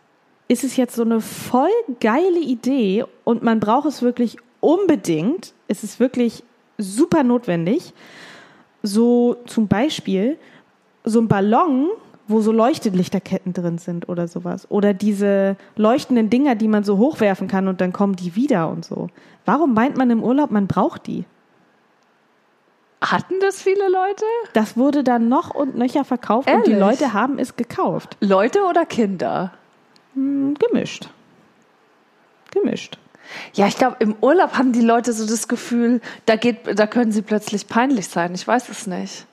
[0.48, 1.68] ist es jetzt so eine voll
[2.00, 5.52] geile Idee und man braucht es wirklich unbedingt.
[5.68, 6.42] Es ist wirklich
[6.80, 7.92] super notwendig.
[8.82, 10.38] So zum Beispiel
[11.04, 11.88] so ein Ballon,
[12.28, 14.70] wo so Leuchtelichterketten drin sind oder sowas.
[14.70, 18.84] Oder diese leuchtenden Dinger, die man so hochwerfen kann und dann kommen die wieder und
[18.84, 19.08] so.
[19.44, 21.24] Warum meint man im Urlaub, man braucht die?
[23.02, 24.24] Hatten das viele Leute?
[24.52, 27.00] Das wurde dann noch und nöcher verkauft und die Ehrlich?
[27.00, 28.16] Leute haben es gekauft.
[28.20, 29.52] Leute oder Kinder?
[30.14, 31.08] Hm, Gemischt.
[32.52, 32.98] Gemischt.
[33.54, 37.12] Ja, ich glaube, im Urlaub haben die Leute so das Gefühl, da geht, da können
[37.12, 38.34] sie plötzlich peinlich sein.
[38.34, 39.26] Ich weiß es nicht.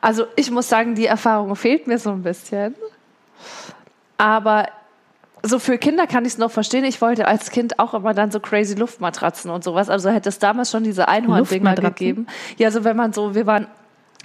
[0.00, 2.74] Also ich muss sagen, die Erfahrung fehlt mir so ein bisschen.
[4.18, 4.66] Aber
[5.42, 6.84] so für Kinder kann ich es noch verstehen.
[6.84, 9.88] Ich wollte als Kind auch immer dann so crazy Luftmatratzen und sowas.
[9.88, 12.26] Also hätte es damals schon diese Einhorndinger gegeben.
[12.56, 13.66] Ja, so wenn man so, wir waren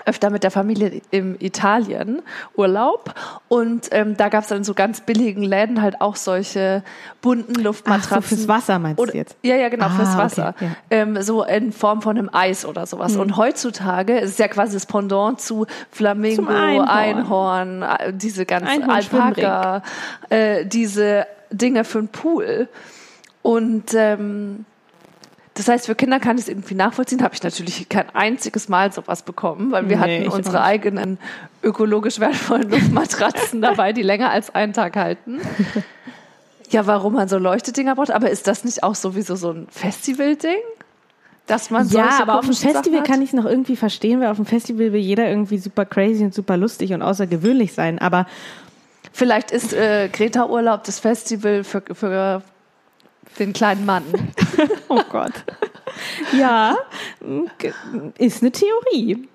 [0.06, 2.22] öfter mit der Familie im Italien
[2.56, 3.14] Urlaub
[3.48, 6.84] und ähm, da gab es dann so ganz billigen Läden halt auch solche
[7.22, 8.18] bunten Luftmatratzen.
[8.18, 9.36] Ach, so fürs Wasser meinst Oder, du jetzt?
[9.44, 10.56] Ja, ja, genau, Ah, fürs okay, Wasser.
[10.60, 10.68] ja.
[10.68, 10.76] Hm.
[11.16, 13.16] Ähm, so in Form von einem Eis oder sowas.
[13.16, 16.88] Und heutzutage ist es ja quasi das Pendant zu Flamingo, Einhorn.
[16.88, 19.84] Einhorn, äh, diese ganzen Alpaka,
[20.30, 22.68] äh, diese Dinge für den Pool.
[23.42, 24.66] Und ähm,
[25.56, 27.22] das heißt, für Kinder kann ich es irgendwie nachvollziehen.
[27.24, 31.18] Habe ich natürlich kein einziges Mal sowas bekommen, weil wir Nee, hatten unsere eigenen
[31.62, 35.42] ökologisch wertvollen Luftmatratzen dabei, die länger als einen Tag halten.
[36.70, 40.56] Ja, warum man so Leuchtedinger braucht, aber ist das nicht auch sowieso so ein Festival-Ding?
[41.48, 44.38] Dass man Ja, aber auf dem Festival kann ich es noch irgendwie verstehen, weil auf
[44.38, 48.00] dem Festival will jeder irgendwie super crazy und super lustig und außergewöhnlich sein.
[48.00, 48.26] Aber
[49.12, 52.42] Vielleicht ist äh, Greta Urlaub das Festival für, für
[53.40, 54.04] den kleinen Mann.
[54.90, 55.34] oh Gott.
[56.38, 56.76] ja,
[58.18, 59.28] ist eine Theorie.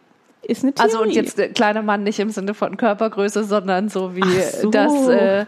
[0.43, 0.89] Ist eine Theorie.
[0.93, 4.71] Also und jetzt der kleine Mann nicht im Sinne von Körpergröße, sondern so wie so.
[4.71, 5.47] das, äh, äh,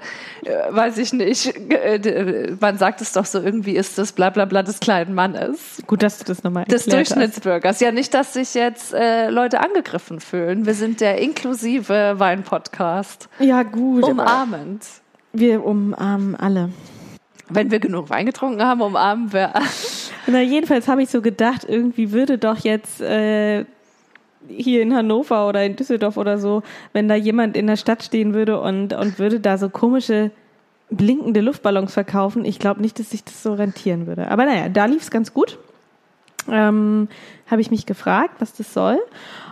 [0.71, 4.45] weiß ich nicht, äh, d- man sagt es doch so, irgendwie ist das bla bla
[4.45, 5.81] bla des kleinen Mannes.
[5.87, 7.17] Gut, dass du das nochmal Des erklärt hast.
[7.17, 7.79] Durchschnittsbürgers.
[7.79, 10.67] Ja, nicht, dass sich jetzt äh, Leute angegriffen fühlen.
[10.67, 13.29] Wir sind der inklusive Wein-Podcast.
[13.39, 14.03] Ja, gut.
[14.03, 14.85] Umarmend.
[15.33, 16.71] wir umarmen alle.
[17.49, 19.53] Wenn wir genug Wein getrunken haben, umarmen wir.
[20.27, 23.65] Na, jedenfalls habe ich so gedacht, irgendwie würde doch jetzt äh,
[24.49, 28.35] hier in Hannover oder in Düsseldorf oder so, wenn da jemand in der Stadt stehen
[28.35, 30.31] würde und, und würde da so komische
[30.91, 34.31] blinkende Luftballons verkaufen, ich glaube nicht, dass sich das so rentieren würde.
[34.31, 35.59] Aber naja, da lief es ganz gut.
[36.51, 37.09] Ähm,
[37.47, 38.99] habe ich mich gefragt, was das soll.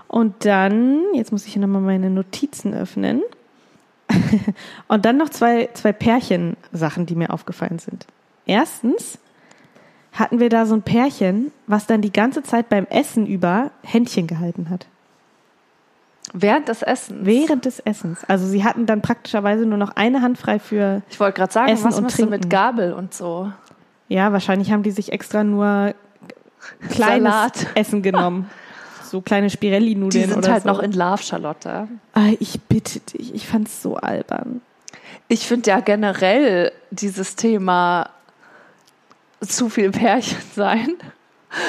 [0.08, 3.22] Und dann, jetzt muss ich nochmal meine Notizen öffnen.
[4.88, 8.06] Und dann noch zwei, zwei Pärchen-Sachen, die mir aufgefallen sind.
[8.46, 9.18] Erstens
[10.12, 14.26] hatten wir da so ein Pärchen, was dann die ganze Zeit beim Essen über Händchen
[14.26, 14.86] gehalten hat.
[16.32, 17.24] Während des Essens.
[17.24, 18.24] Während des Essens.
[18.26, 21.72] Also sie hatten dann praktischerweise nur noch eine Hand frei für, Ich wollte gerade sagen,
[21.72, 22.40] Essen was und machst du Trinken.
[22.40, 23.52] mit Gabel und so?
[24.08, 25.94] ja, wahrscheinlich haben die sich extra nur
[26.90, 27.66] kleines Salat.
[27.74, 28.50] Essen genommen.
[29.10, 30.68] So kleine Die Spirelli-Nudeln sind oder halt so.
[30.68, 31.88] noch in Love, Charlotte.
[32.14, 34.60] Ah, ich bitte dich, ich fand's so albern.
[35.28, 38.10] Ich finde ja generell dieses Thema
[39.40, 40.94] zu viel Pärchen sein.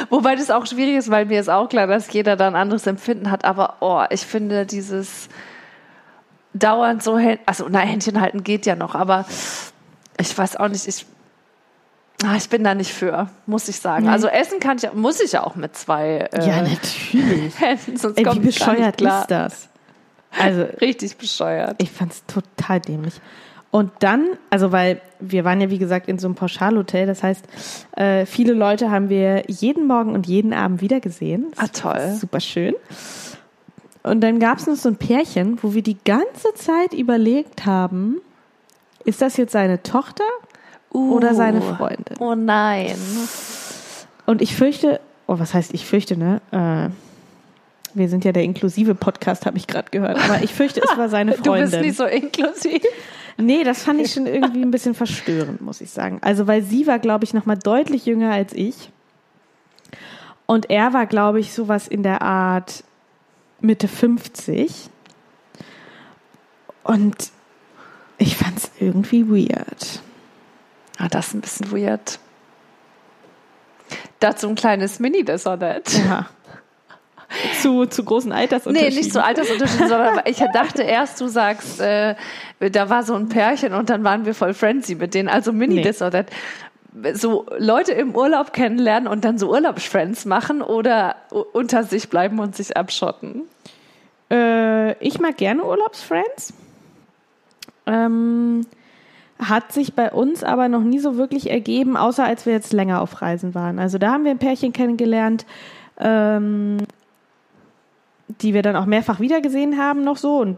[0.10, 2.88] Wobei das auch schwierig ist, weil mir ist auch klar, dass jeder da ein anderes
[2.88, 3.46] Empfinden hat.
[3.46, 5.30] Aber oh, ich finde dieses
[6.54, 9.26] dauernd so, Hän- also na, Händchen halten geht ja noch, aber
[10.20, 11.06] ich weiß auch nicht, ich,
[12.36, 14.06] ich bin da nicht für, muss ich sagen.
[14.06, 14.12] Nee.
[14.12, 17.60] Also essen kann ich, muss ich ja auch mit zwei äh, Ja, natürlich.
[17.60, 19.70] Händen, sonst Ey, wie kommt es gar nicht bescheuert ist das?
[20.38, 21.76] Also, Richtig bescheuert.
[21.78, 23.16] ich fand's total dämlich.
[23.70, 27.46] Und dann, also weil wir waren ja wie gesagt in so einem Pauschalhotel, das heißt,
[27.96, 31.48] äh, viele Leute haben wir jeden Morgen und jeden Abend wieder gesehen.
[31.58, 32.18] Ah, toll.
[32.20, 32.76] Super schön.
[34.04, 38.22] Und dann gab es noch so ein Pärchen, wo wir die ganze Zeit überlegt haben,
[39.04, 40.24] ist das jetzt seine Tochter
[40.92, 42.18] oder seine Freundin?
[42.20, 42.96] Oh nein.
[44.26, 46.42] Und ich fürchte, oh, was heißt ich fürchte, ne?
[46.52, 46.90] Äh,
[47.94, 50.18] wir sind ja der inklusive Podcast, habe ich gerade gehört.
[50.24, 51.70] Aber ich fürchte, es war seine Du Freundin.
[51.70, 52.82] bist nicht so inklusiv.
[53.38, 56.20] Nee, das fand ich schon irgendwie ein bisschen verstörend, muss ich sagen.
[56.22, 58.92] Also, weil sie war, glaube ich, noch mal deutlich jünger als ich.
[60.46, 62.84] Und er war, glaube ich, sowas in der Art
[63.62, 64.90] Mitte 50.
[66.84, 67.32] Und
[68.18, 70.02] ich fand es irgendwie weird.
[70.98, 72.20] Ah, das ist ein bisschen weird.
[74.20, 75.94] Dazu ein kleines Mini-Dessert.
[76.08, 76.28] Ja.
[77.62, 78.96] Zu, zu großen Nee, Altersunterschieden.
[78.96, 82.16] nicht so Altersunterschied, sondern ich dachte erst, du sagst, äh,
[82.60, 86.28] da war so ein Pärchen und dann waren wir voll frenzy mit denen, also Mini-Dessert.
[87.14, 91.18] So Leute im Urlaub kennenlernen und dann so Urlaubsfriends machen oder
[91.52, 93.44] unter sich bleiben und sich abschotten.
[94.32, 96.54] Äh, ich mag gerne Urlaubsfriends.
[97.86, 98.66] Ähm,
[99.40, 103.02] hat sich bei uns aber noch nie so wirklich ergeben, außer als wir jetzt länger
[103.02, 103.80] auf Reisen waren.
[103.80, 105.46] Also da haben wir ein Pärchen kennengelernt,
[106.00, 106.78] ähm,
[108.42, 110.58] die wir dann auch mehrfach wiedergesehen haben noch so und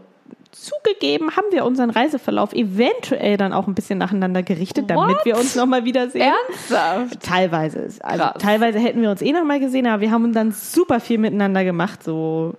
[0.52, 5.24] zugegeben haben wir unseren Reiseverlauf eventuell dann auch ein bisschen nacheinander gerichtet, damit What?
[5.24, 6.32] wir uns nochmal wiedersehen.
[6.48, 7.22] Ernsthaft?
[7.22, 7.88] Teilweise.
[8.00, 8.42] Also Krass.
[8.42, 11.64] teilweise hätten wir uns eh noch mal gesehen, aber wir haben dann super viel miteinander
[11.64, 12.54] gemacht, so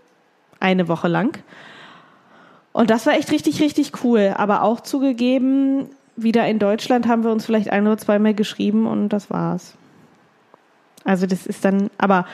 [0.60, 1.38] eine Woche lang.
[2.72, 4.34] Und das war echt richtig, richtig cool.
[4.38, 5.90] Aber auch zugegeben,
[6.24, 9.76] wieder in Deutschland haben wir uns vielleicht ein oder zweimal geschrieben und das war's.
[11.04, 12.26] Also das ist dann, aber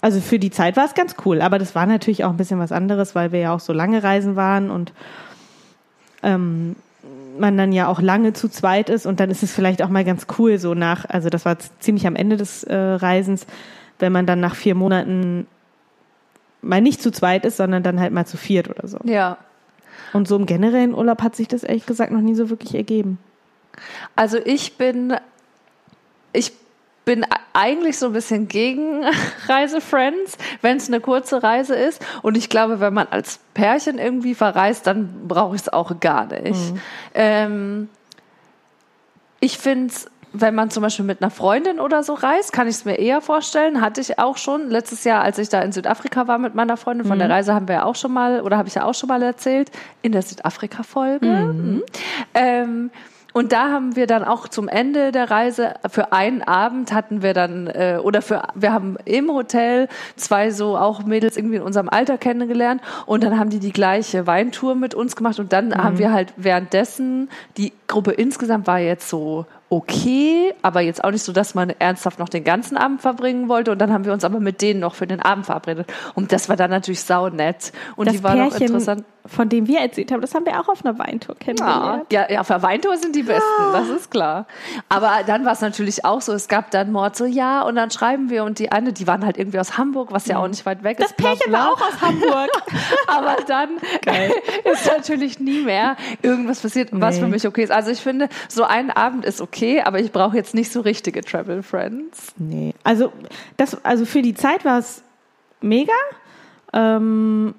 [0.00, 2.58] also für die Zeit war es ganz cool, aber das war natürlich auch ein bisschen
[2.58, 4.92] was anderes, weil wir ja auch so lange Reisen waren und
[6.22, 6.76] ähm,
[7.38, 10.04] man dann ja auch lange zu zweit ist und dann ist es vielleicht auch mal
[10.04, 13.46] ganz cool, so nach, also das war ziemlich am Ende des äh, Reisens,
[13.98, 15.46] wenn man dann nach vier Monaten
[16.62, 18.98] mal nicht zu zweit ist, sondern dann halt mal zu viert oder so.
[19.04, 19.38] Ja.
[20.12, 23.18] Und so im generellen Urlaub hat sich das ehrlich gesagt noch nie so wirklich ergeben.
[24.16, 25.14] Also ich bin,
[26.32, 26.52] ich
[27.04, 29.02] bin eigentlich so ein bisschen gegen
[29.48, 32.04] Reisefriends, wenn es eine kurze Reise ist.
[32.22, 36.26] Und ich glaube, wenn man als Pärchen irgendwie verreist, dann brauche ich es auch gar
[36.26, 36.74] nicht.
[37.14, 37.88] Ähm,
[39.40, 42.76] ich finde es, wenn man zum Beispiel mit einer Freundin oder so reist, kann ich
[42.76, 43.80] es mir eher vorstellen.
[43.80, 47.06] Hatte ich auch schon letztes Jahr, als ich da in Südafrika war mit meiner Freundin.
[47.06, 49.08] Von der Reise haben wir ja auch schon mal, oder habe ich ja auch schon
[49.08, 49.70] mal erzählt,
[50.02, 51.26] in der Südafrika-Folge.
[51.26, 51.82] Mhm.
[52.34, 52.90] Ähm,
[53.34, 57.34] und da haben wir dann auch zum Ende der Reise für einen Abend hatten wir
[57.34, 61.88] dann äh, oder für wir haben im Hotel zwei so auch Mädels irgendwie in unserem
[61.88, 65.98] Alter kennengelernt und dann haben die die gleiche Weintour mit uns gemacht und dann haben
[65.98, 71.32] wir halt währenddessen die Gruppe insgesamt war jetzt so okay, aber jetzt auch nicht so,
[71.32, 73.70] dass man ernsthaft noch den ganzen Abend verbringen wollte.
[73.70, 75.86] Und dann haben wir uns aber mit denen noch für den Abend verabredet.
[76.14, 77.72] Und das war dann natürlich saunett.
[77.96, 79.04] Und Das die war noch Pärchen, interessant.
[79.28, 82.12] Von dem wir erzählt haben, das haben wir auch auf einer Weintour Ja, kennengelernt.
[82.12, 84.46] ja, ja, auf der Weintour sind die Besten, das ist klar.
[84.88, 87.90] Aber dann war es natürlich auch so, es gab dann Mord so, ja, und dann
[87.90, 90.64] schreiben wir und die eine, die waren halt irgendwie aus Hamburg, was ja auch nicht
[90.66, 91.16] weit weg Das ist.
[91.16, 91.58] bla, Pärchen bla.
[91.58, 92.50] war auch aus Hamburg.
[93.06, 93.70] Aber dann
[94.72, 97.20] ist natürlich nie mehr irgendwas passiert, was Nee.
[97.22, 97.70] für mich okay ist.
[97.70, 101.20] Also ich finde, so ein Abend ist okay, aber ich brauche jetzt nicht so richtige
[101.22, 102.32] Travel Friends.
[102.36, 103.12] Nee, also
[103.56, 105.02] das, also für die Zeit war es
[105.60, 105.92] mega,
[106.72, 107.54] ähm,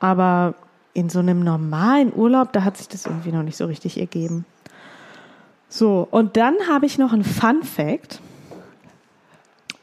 [0.00, 0.54] aber
[0.94, 4.44] in so einem normalen Urlaub, da hat sich das irgendwie noch nicht so richtig ergeben.
[5.68, 8.20] So, und dann habe ich noch einen Fun Fact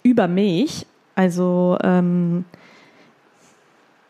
[0.04, 0.86] über mich.
[1.16, 2.46] Also ähm,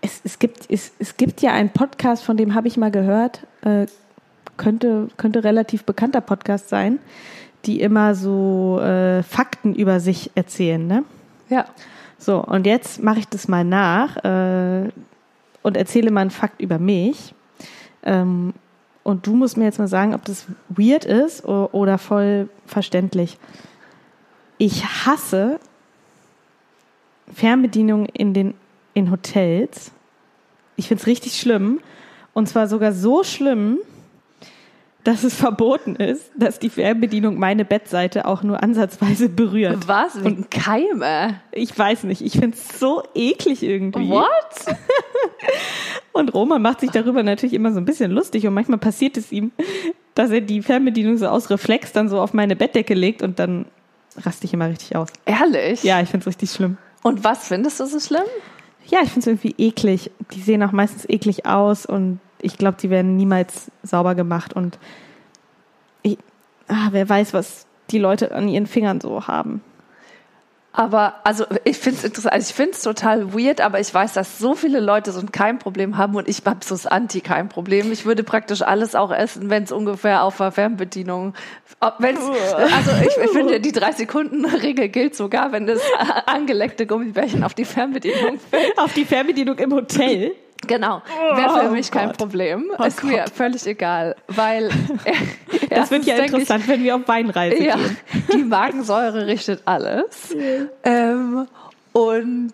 [0.02, 3.46] es, es, gibt, es, es gibt ja einen Podcast, von dem habe ich mal gehört,
[3.62, 3.86] äh,
[4.58, 7.00] könnte, könnte relativ bekannter Podcast sein,
[7.66, 10.86] die immer so äh, Fakten über sich erzählen.
[10.86, 11.04] Ne?
[11.50, 11.66] Ja.
[12.18, 14.90] So, und jetzt mache ich das mal nach äh,
[15.66, 17.34] und erzähle mal einen Fakt über mich.
[18.04, 18.54] Ähm,
[19.02, 23.40] und du musst mir jetzt mal sagen, ob das weird ist oder voll verständlich.
[24.60, 25.60] Ich hasse
[27.34, 28.54] Fernbedienung in den
[28.94, 29.92] in Hotels.
[30.76, 31.80] Ich finde es richtig schlimm.
[32.34, 33.80] Und zwar sogar so schlimm,
[35.06, 39.88] dass es verboten ist, dass die Fernbedienung meine Bettseite auch nur ansatzweise berührt.
[39.88, 40.22] Was?
[40.24, 41.40] Wegen Keime?
[41.52, 44.10] Ich weiß nicht, ich finde es so eklig irgendwie.
[44.10, 44.26] What?
[46.12, 49.34] Und Roman macht sich darüber natürlich immer so ein bisschen lustig und manchmal passiert es
[49.34, 49.52] ihm,
[50.16, 53.66] dass er die Fernbedienung so aus Reflex dann so auf meine Bettdecke legt und dann
[54.18, 55.10] raste ich immer richtig aus.
[55.26, 55.84] Ehrlich?
[55.84, 56.78] Ja, ich finde es richtig schlimm.
[57.04, 58.24] Und was findest du so schlimm?
[58.88, 60.10] Ja, ich finde es irgendwie eklig.
[60.32, 64.78] Die sehen auch meistens eklig aus und ich glaube, die werden niemals sauber gemacht und
[66.04, 66.18] ich,
[66.68, 69.62] ah, wer weiß, was die Leute an ihren Fingern so haben.
[70.78, 74.14] Aber also ich finde es interessant, also ich finde es total weird, aber ich weiß,
[74.14, 77.94] dass so viele Leute so ein Keimproblem haben und ich habe so das Anti-Keimproblem.
[77.94, 81.34] Ich würde praktisch alles auch essen, wenn es ungefähr auf der Fernbedienung,
[82.00, 85.80] wenn's, also ich, ich finde die drei Sekunden Regel gilt sogar, wenn das
[86.26, 88.78] angeleckte Gummibärchen auf die Fernbedienung fällt.
[88.78, 90.34] Auf die Fernbedienung im Hotel.
[90.68, 91.02] Genau,
[91.36, 92.18] wäre für Oh mich kein Gott.
[92.18, 92.72] Problem.
[92.78, 93.30] Oh ist mir Gott.
[93.32, 94.70] völlig egal, weil
[95.70, 97.98] Das wird ja interessant, wenn wir auf Weinreise Ich, ja, gehen.
[98.34, 100.36] die Magensäure richtet alles.
[100.84, 101.48] Ähm,
[101.94, 102.54] und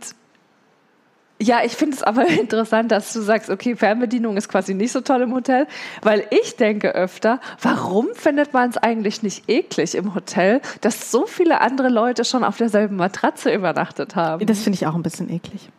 [1.41, 5.01] ja, ich finde es aber interessant, dass du sagst, okay, Fernbedienung ist quasi nicht so
[5.01, 5.65] toll im Hotel,
[6.03, 11.25] weil ich denke öfter, warum findet man es eigentlich nicht eklig im Hotel, dass so
[11.25, 14.45] viele andere Leute schon auf derselben Matratze übernachtet haben?
[14.45, 15.69] Das finde ich auch ein bisschen eklig.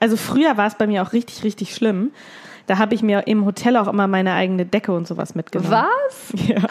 [0.00, 2.12] Also früher war es bei mir auch richtig, richtig schlimm.
[2.66, 5.70] Da habe ich mir im Hotel auch immer meine eigene Decke und sowas mitgenommen.
[5.72, 6.32] Was?
[6.48, 6.62] Ja,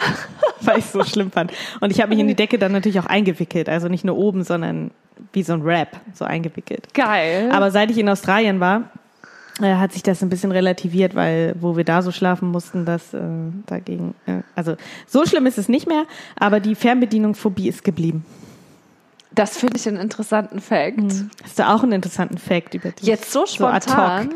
[0.60, 1.52] weil ich es so schlimm fand.
[1.80, 3.68] Und ich habe mich in die Decke dann natürlich auch eingewickelt.
[3.68, 4.92] Also nicht nur oben, sondern
[5.32, 6.94] wie so ein Wrap, so eingewickelt.
[6.94, 7.50] Geil.
[7.52, 8.84] Aber seit ich in Australien war,
[9.60, 13.12] äh, hat sich das ein bisschen relativiert, weil wo wir da so schlafen mussten, das
[13.12, 13.20] äh,
[13.66, 16.04] dagegen, äh, also so schlimm ist es nicht mehr,
[16.36, 18.24] aber die Fernbedienung-Phobie ist geblieben.
[19.38, 20.98] Das finde ich einen interessanten Fact.
[21.44, 23.06] Hast du auch einen interessanten Fact über dich?
[23.06, 24.28] Jetzt so spontan.
[24.28, 24.34] hoc.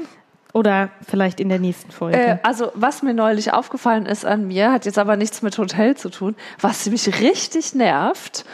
[0.53, 2.19] Oder vielleicht in der nächsten Folge.
[2.19, 5.97] Äh, also, was mir neulich aufgefallen ist an mir, hat jetzt aber nichts mit Hotel
[5.97, 8.45] zu tun, was mich richtig nervt,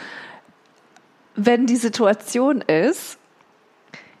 [1.35, 3.17] wenn die Situation ist,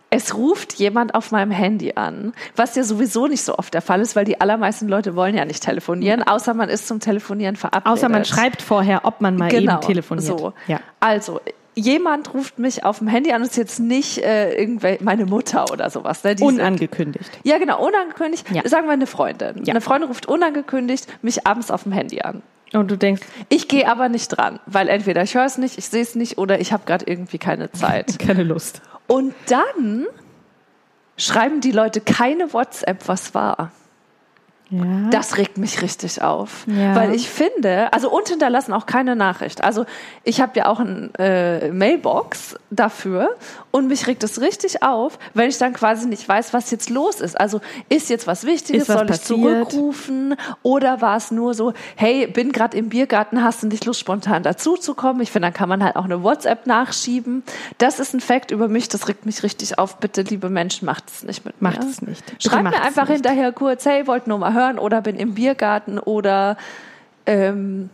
[0.09, 4.01] es ruft jemand auf meinem Handy an, was ja sowieso nicht so oft der Fall
[4.01, 7.87] ist, weil die allermeisten Leute wollen ja nicht telefonieren, außer man ist zum Telefonieren verabredet.
[7.87, 10.25] Außer man schreibt vorher, ob man mal genau, eben telefoniert.
[10.25, 10.53] So.
[10.67, 10.79] Ja.
[10.99, 11.39] Also,
[11.79, 15.71] jemand ruft mich auf dem Handy an, das ist jetzt nicht äh, irgendwel meine Mutter
[15.71, 16.23] oder sowas.
[16.23, 16.35] Ne?
[16.35, 17.29] Die sind- Unangekündigt.
[17.43, 18.45] ja, genau, unangekündigt.
[18.51, 18.67] Ja.
[18.67, 19.63] Sagen wir eine Freundin.
[19.65, 19.71] Ja.
[19.73, 22.41] Eine Freundin ruft unangekündigt mich abends auf dem Handy an.
[22.73, 25.89] Und du denkst, Ich gehe aber nicht dran, weil entweder ich höre es nicht, ich
[25.89, 28.19] sehe es nicht oder ich habe gerade irgendwie keine Zeit.
[28.25, 28.81] keine Lust.
[29.07, 30.05] Und dann
[31.17, 33.71] schreiben die Leute keine WhatsApp, was war.
[34.71, 35.09] Ja.
[35.09, 36.65] Das regt mich richtig auf.
[36.67, 36.95] Ja.
[36.95, 39.63] Weil ich finde, also und hinterlassen auch keine Nachricht.
[39.63, 39.85] Also
[40.23, 43.35] ich habe ja auch ein äh, Mailbox dafür
[43.71, 47.19] und mich regt es richtig auf, wenn ich dann quasi nicht weiß, was jetzt los
[47.19, 47.39] ist.
[47.39, 49.27] Also ist jetzt was Wichtiges, was soll ich passiert?
[49.71, 53.99] zurückrufen oder war es nur so, hey, bin gerade im Biergarten, hast du nicht Lust,
[53.99, 55.21] spontan dazuzukommen?
[55.23, 57.41] Ich finde, dann kann man halt auch eine WhatsApp nachschieben.
[57.79, 59.97] Das ist ein Fakt über mich, das regt mich richtig auf.
[59.97, 61.89] Bitte, liebe Menschen, macht es nicht mit Macht mir.
[61.89, 62.23] es nicht.
[62.37, 63.25] Schreibt macht mir einfach nicht.
[63.25, 66.57] hinterher kurz, hey, wollt nur mal hören oder bin im Biergarten oder
[67.25, 67.89] ähm,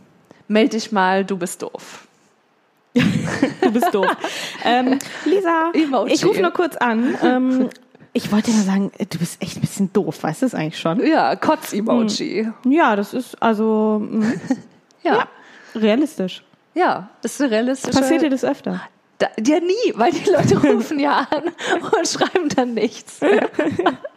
[0.48, 2.08] melde dich mal, du bist doof.
[3.62, 4.08] Du bist doof.
[4.64, 6.14] ähm, Lisa, Emoji.
[6.14, 7.16] ich rufe nur kurz an.
[7.22, 7.70] Ähm,
[8.14, 11.06] ich wollte nur sagen, du bist echt ein bisschen doof, weißt du das eigentlich schon?
[11.06, 12.50] Ja, Kotz-Emoji.
[12.66, 14.24] Ja, das ist also mm,
[15.04, 15.28] Ja.
[15.76, 16.42] realistisch.
[16.74, 18.00] ja, ist eine realistische...
[18.00, 18.82] Passiert dir das öfter?
[19.18, 21.44] Da, ja, nie, weil die Leute rufen ja an
[21.82, 23.20] und schreiben dann nichts.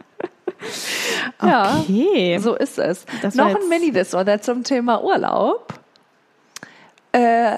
[1.42, 2.38] ja, Okay.
[2.38, 3.04] so ist es.
[3.22, 5.74] Das Noch ein Mini-Disorder zum Thema Urlaub.
[7.12, 7.56] Äh,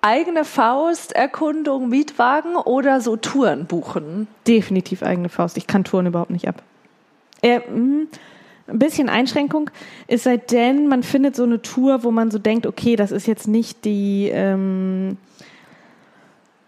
[0.00, 4.26] eigene Faust, Erkundung, Mietwagen oder so Touren buchen?
[4.46, 5.56] Definitiv eigene Faust.
[5.56, 6.62] Ich kann Touren überhaupt nicht ab.
[7.42, 8.06] Äh, mh,
[8.68, 9.70] ein bisschen Einschränkung
[10.08, 13.48] ist seitdem man findet so eine Tour, wo man so denkt, okay, das ist jetzt
[13.48, 15.27] nicht die, ähm, äh,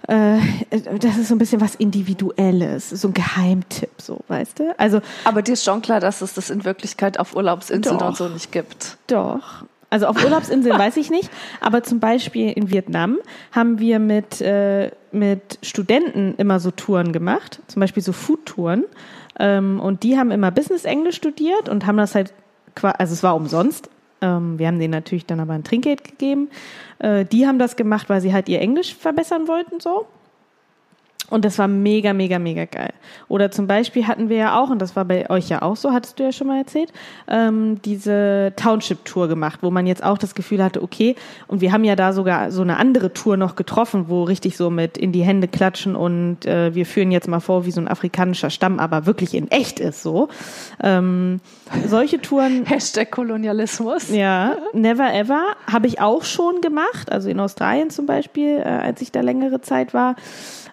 [0.07, 4.75] das ist so ein bisschen was Individuelles, so ein Geheimtipp, so, weißt du?
[4.79, 8.09] Also Aber dir ist schon klar, dass es das in Wirklichkeit auf Urlaubsinseln Doch.
[8.09, 8.97] und so nicht gibt.
[9.07, 9.65] Doch.
[9.91, 13.19] Also auf Urlaubsinseln weiß ich nicht, aber zum Beispiel in Vietnam
[13.53, 18.85] haben wir mit, äh, mit Studenten immer so Touren gemacht, zum Beispiel so Foodtouren.
[19.39, 22.33] Ähm, und die haben immer Business Englisch studiert und haben das halt,
[22.83, 23.91] also es war umsonst.
[24.23, 26.51] Ähm, wir haben denen natürlich dann aber ein Trinkgeld gegeben.
[26.99, 30.07] Äh, die haben das gemacht, weil sie halt ihr Englisch verbessern wollten so.
[31.31, 32.93] Und das war mega, mega, mega geil.
[33.29, 35.93] Oder zum Beispiel hatten wir ja auch, und das war bei euch ja auch so,
[35.93, 36.93] hattest du ja schon mal erzählt,
[37.29, 41.15] ähm, diese Township-Tour gemacht, wo man jetzt auch das Gefühl hatte, okay,
[41.47, 44.71] und wir haben ja da sogar so eine andere Tour noch getroffen, wo richtig so
[44.71, 47.89] mit in die Hände klatschen und äh, wir führen jetzt mal vor, wie so ein
[47.89, 50.29] afrikanischer Stamm, aber wirklich in echt ist so.
[50.83, 51.41] Ähm,
[51.87, 52.65] solche Touren.
[52.67, 54.11] Hashtag Kolonialismus.
[54.11, 55.55] Ja, never ever.
[55.71, 59.61] Habe ich auch schon gemacht, also in Australien zum Beispiel, äh, als ich da längere
[59.61, 60.17] Zeit war.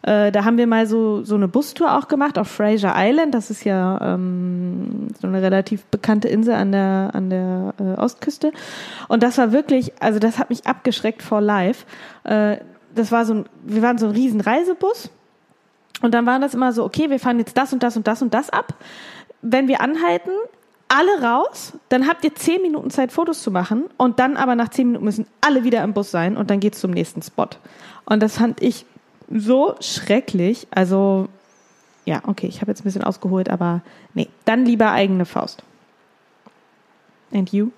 [0.03, 3.33] Äh, da haben wir mal so, so eine Bustour auch gemacht auf Fraser Island.
[3.33, 8.51] Das ist ja ähm, so eine relativ bekannte Insel an der, an der äh, Ostküste.
[9.07, 11.85] Und das war wirklich, also das hat mich abgeschreckt vor live.
[12.23, 12.57] Äh,
[12.95, 15.09] das war so ein, wir waren so ein riesen Reisebus.
[16.01, 18.21] Und dann waren das immer so, okay, wir fahren jetzt das und das und das
[18.21, 18.75] und das ab.
[19.41, 20.31] Wenn wir anhalten,
[20.89, 24.69] alle raus, dann habt ihr zehn Minuten Zeit, Fotos zu machen und dann aber nach
[24.69, 27.47] zehn Minuten müssen alle wieder im Bus sein und dann geht's zum nächsten Spot.
[28.05, 28.85] Und das fand ich
[29.29, 30.67] so schrecklich.
[30.71, 31.27] Also,
[32.05, 33.81] ja, okay, ich habe jetzt ein bisschen ausgeholt, aber
[34.13, 35.63] nee, dann lieber eigene Faust.
[37.31, 37.71] And you?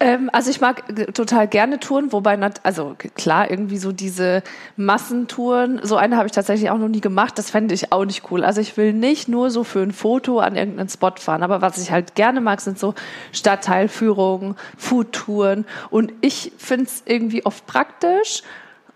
[0.00, 0.82] Ähm, also ich mag
[1.14, 4.42] total gerne Touren, wobei, also klar, irgendwie so diese
[4.76, 8.30] Massentouren, so eine habe ich tatsächlich auch noch nie gemacht, das fände ich auch nicht
[8.30, 8.44] cool.
[8.44, 11.78] Also ich will nicht nur so für ein Foto an irgendeinen Spot fahren, aber was
[11.78, 12.94] ich halt gerne mag, sind so
[13.32, 18.42] Stadtteilführungen, Foodtouren und ich finde es irgendwie oft praktisch,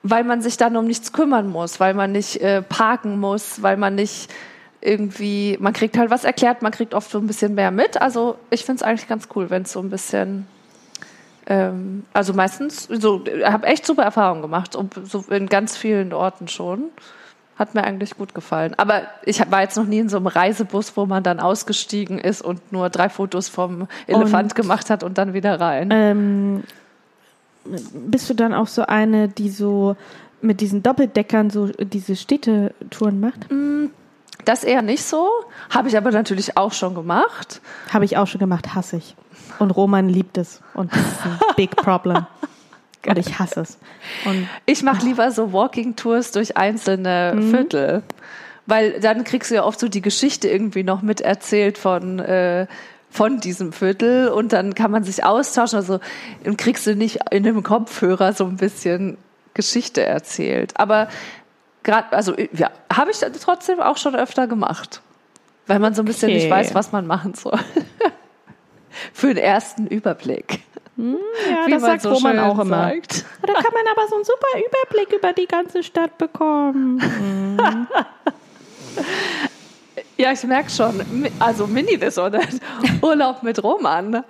[0.02, 3.76] weil man sich dann um nichts kümmern muss, weil man nicht äh, parken muss, weil
[3.76, 4.32] man nicht
[4.80, 8.00] irgendwie, man kriegt halt was erklärt, man kriegt oft so ein bisschen mehr mit.
[8.00, 10.46] Also ich finde es eigentlich ganz cool, wenn es so ein bisschen,
[11.46, 16.48] ähm, also meistens, so, ich habe echt super Erfahrungen gemacht, so in ganz vielen Orten
[16.48, 16.84] schon.
[17.58, 18.74] Hat mir eigentlich gut gefallen.
[18.76, 22.40] Aber ich war jetzt noch nie in so einem Reisebus, wo man dann ausgestiegen ist
[22.40, 25.88] und nur drei Fotos vom Elefant und, gemacht hat und dann wieder rein.
[25.90, 26.62] Ähm,
[27.92, 29.96] bist du dann auch so eine, die so
[30.40, 33.50] mit diesen Doppeldeckern so diese Städtetouren macht?
[33.50, 33.86] Mm,
[34.44, 35.28] das eher nicht so.
[35.70, 37.60] Habe ich aber natürlich auch schon gemacht.
[37.92, 39.16] Habe ich auch schon gemacht, hasse ich.
[39.58, 40.60] Und Roman liebt es.
[40.74, 42.26] Und das ist ein big problem.
[43.06, 43.78] Und ich hasse es.
[44.24, 47.50] Und, ich mache lieber so Walking-Tours durch einzelne mhm.
[47.50, 48.02] Viertel.
[48.66, 52.66] Weil dann kriegst du ja oft so die Geschichte irgendwie noch miterzählt von äh,
[53.10, 55.78] von diesem Viertel und dann kann man sich austauschen.
[55.78, 56.00] Also
[56.56, 59.18] kriegst du nicht in dem Kopfhörer so ein bisschen
[59.54, 60.78] Geschichte erzählt.
[60.78, 61.08] Aber
[61.82, 65.00] gerade, also ja, habe ich trotzdem auch schon öfter gemacht,
[65.66, 66.38] weil man so ein bisschen okay.
[66.38, 67.58] nicht weiß, was man machen soll.
[69.12, 70.60] Für den ersten Überblick.
[70.96, 71.16] Hm,
[71.48, 72.88] ja, Wie das sagt so Roman auch immer.
[72.88, 73.24] Sagt.
[73.42, 77.00] Da kann man aber so einen super Überblick über die ganze Stadt bekommen.
[80.20, 81.00] Ja, ich merke schon.
[81.38, 82.40] Also Mini das oder
[83.02, 84.24] Urlaub mit Roman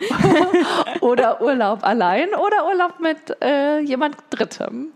[1.01, 4.89] oder Urlaub allein oder Urlaub mit äh, jemand Drittem.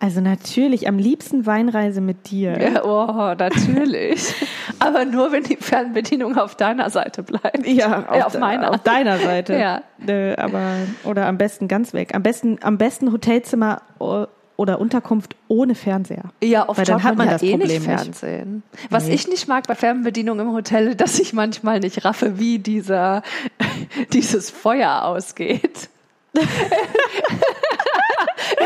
[0.00, 2.56] Also natürlich, am liebsten Weinreise mit dir.
[2.58, 4.32] Ja, oh, natürlich.
[4.78, 7.66] Aber nur, wenn die Fernbedienung auf deiner Seite bleibt.
[7.66, 8.70] Ja, auf, äh, auf meiner.
[8.70, 9.58] Auf deiner Seite.
[9.58, 9.82] Ja.
[10.06, 12.14] Äh, aber, oder am besten ganz weg.
[12.14, 14.26] Am besten, am besten Hotelzimmer oh,
[14.58, 16.24] oder Unterkunft ohne Fernseher.
[16.42, 18.64] Ja, oft Weil dann hat man, man ja das eh Problem nicht Fernsehen.
[18.72, 18.90] Nicht.
[18.90, 19.14] Was nee.
[19.14, 23.22] ich nicht mag bei Fernbedienung im Hotel, dass ich manchmal nicht raffe, wie dieser,
[24.12, 25.88] dieses Feuer ausgeht.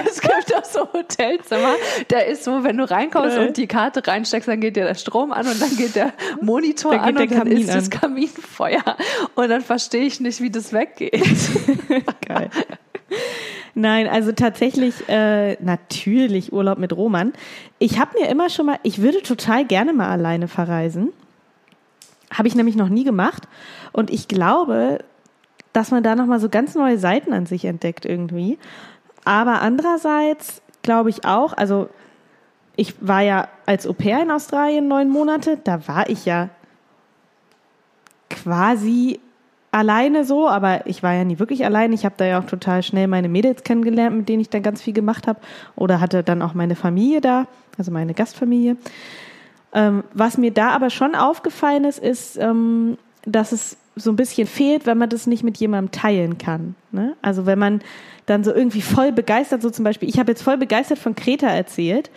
[0.07, 1.75] es gibt auch so Hotelzimmer,
[2.09, 5.31] da ist so, wenn du reinkommst und die Karte reinsteckst, dann geht dir der Strom
[5.31, 8.97] an und dann geht der Monitor dann an und dann ist das Kaminfeuer.
[9.35, 11.23] Und dann verstehe ich nicht, wie das weggeht.
[12.27, 12.51] Geil.
[13.75, 17.33] Nein, also tatsächlich äh, natürlich Urlaub mit Roman.
[17.79, 21.13] Ich habe mir immer schon mal, ich würde total gerne mal alleine verreisen.
[22.31, 23.49] Habe ich nämlich noch nie gemacht.
[23.93, 24.99] Und ich glaube,
[25.73, 28.59] dass man da nochmal so ganz neue Seiten an sich entdeckt irgendwie.
[29.25, 31.89] Aber andererseits glaube ich auch, also
[32.77, 36.51] ich war ja als Au pair in Australien neun Monate, da war ich ja
[38.29, 39.21] quasi
[39.73, 41.93] alleine so, aber ich war ja nie wirklich allein.
[41.93, 44.81] Ich habe da ja auch total schnell meine Mädels kennengelernt, mit denen ich dann ganz
[44.81, 45.41] viel gemacht habe.
[45.75, 47.47] Oder hatte dann auch meine Familie da,
[47.79, 48.77] also meine Gastfamilie.
[49.73, 54.47] Ähm, was mir da aber schon aufgefallen ist, ist, ähm, dass es so ein bisschen
[54.47, 56.75] fehlt, wenn man das nicht mit jemandem teilen kann.
[56.93, 57.17] Ne?
[57.23, 57.81] Also wenn man
[58.27, 61.49] dann so irgendwie voll begeistert, so zum Beispiel, ich habe jetzt voll begeistert von Kreta
[61.49, 62.11] erzählt,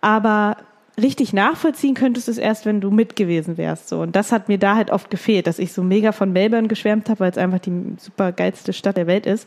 [0.00, 0.56] aber
[1.00, 3.88] richtig nachvollziehen könntest du es erst, wenn du mit gewesen wärst.
[3.88, 4.00] So.
[4.00, 7.08] Und das hat mir da halt oft gefehlt, dass ich so mega von Melbourne geschwärmt
[7.08, 9.46] habe, weil es einfach die super geilste Stadt der Welt ist.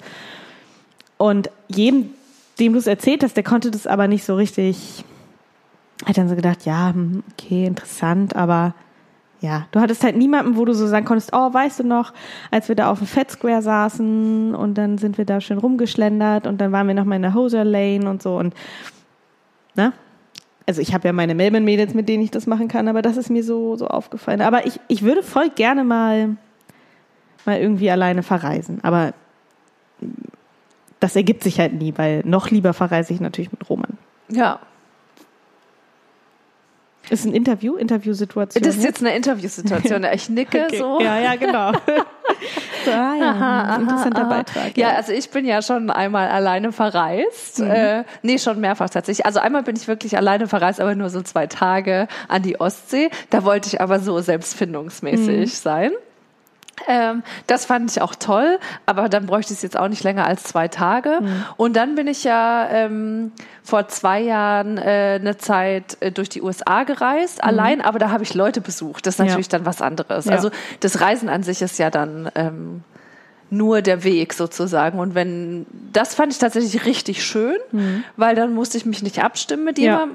[1.17, 2.11] Und jedem,
[2.59, 5.03] dem du es erzählt hast, der konnte das aber nicht so richtig,
[6.05, 8.73] hat dann so gedacht, ja, hm, okay, interessant, aber
[9.41, 12.13] ja, du hattest halt niemanden, wo du so sagen konntest, oh, weißt du noch,
[12.51, 16.45] als wir da auf dem Fat Square saßen und dann sind wir da schön rumgeschlendert
[16.45, 18.53] und dann waren wir noch mal in der Hoser Lane und so und,
[19.75, 19.93] ne?
[20.69, 23.31] Also ich habe ja meine Melbourne-Mädels, mit denen ich das machen kann, aber das ist
[23.31, 24.39] mir so, so aufgefallen.
[24.39, 26.37] Aber ich, ich würde voll gerne mal,
[27.43, 28.77] mal irgendwie alleine verreisen.
[28.83, 29.15] Aber
[30.99, 33.97] das ergibt sich halt nie, weil noch lieber verreise ich natürlich mit Roman.
[34.29, 34.59] Ja.
[37.09, 38.61] Ist ein Interview, Interviewsituation.
[38.63, 40.05] Das ist jetzt eine Interviewsituation.
[40.13, 40.77] Ich nicke Okay.
[40.77, 41.01] so.
[41.01, 41.71] Ja, ja, genau.
[42.85, 44.29] so, ah, ja, Aha, interessanter aha.
[44.29, 44.77] Beitrag.
[44.77, 47.59] Ja, also ich bin ja schon einmal alleine verreist.
[47.59, 49.25] Äh, nee, schon mehrfach tatsächlich.
[49.25, 53.09] Also einmal bin ich wirklich alleine verreist, aber nur so zwei Tage an die Ostsee.
[53.29, 55.91] Da wollte ich aber so selbstfindungsmäßig sein.
[56.87, 60.25] Ähm, das fand ich auch toll, aber dann bräuchte ich es jetzt auch nicht länger
[60.25, 61.19] als zwei Tage.
[61.57, 63.31] Und dann bin ich ja ähm,
[63.63, 68.23] vor zwei Jahren äh, eine Zeit äh, durch die USA gereist, allein, aber da habe
[68.23, 69.05] ich Leute besucht.
[69.05, 69.25] Das ist Ja.
[69.25, 70.25] natürlich dann was anderes.
[70.25, 70.31] Ja.
[70.33, 70.49] Also
[70.79, 72.83] das Reisen an sich ist ja dann ähm,
[73.51, 74.99] nur der Weg sozusagen.
[74.99, 77.57] Und wenn, das fand ich tatsächlich richtig schön,
[78.15, 79.83] weil dann musste ich mich nicht abstimmen mit Mhm.
[79.83, 80.07] Ja.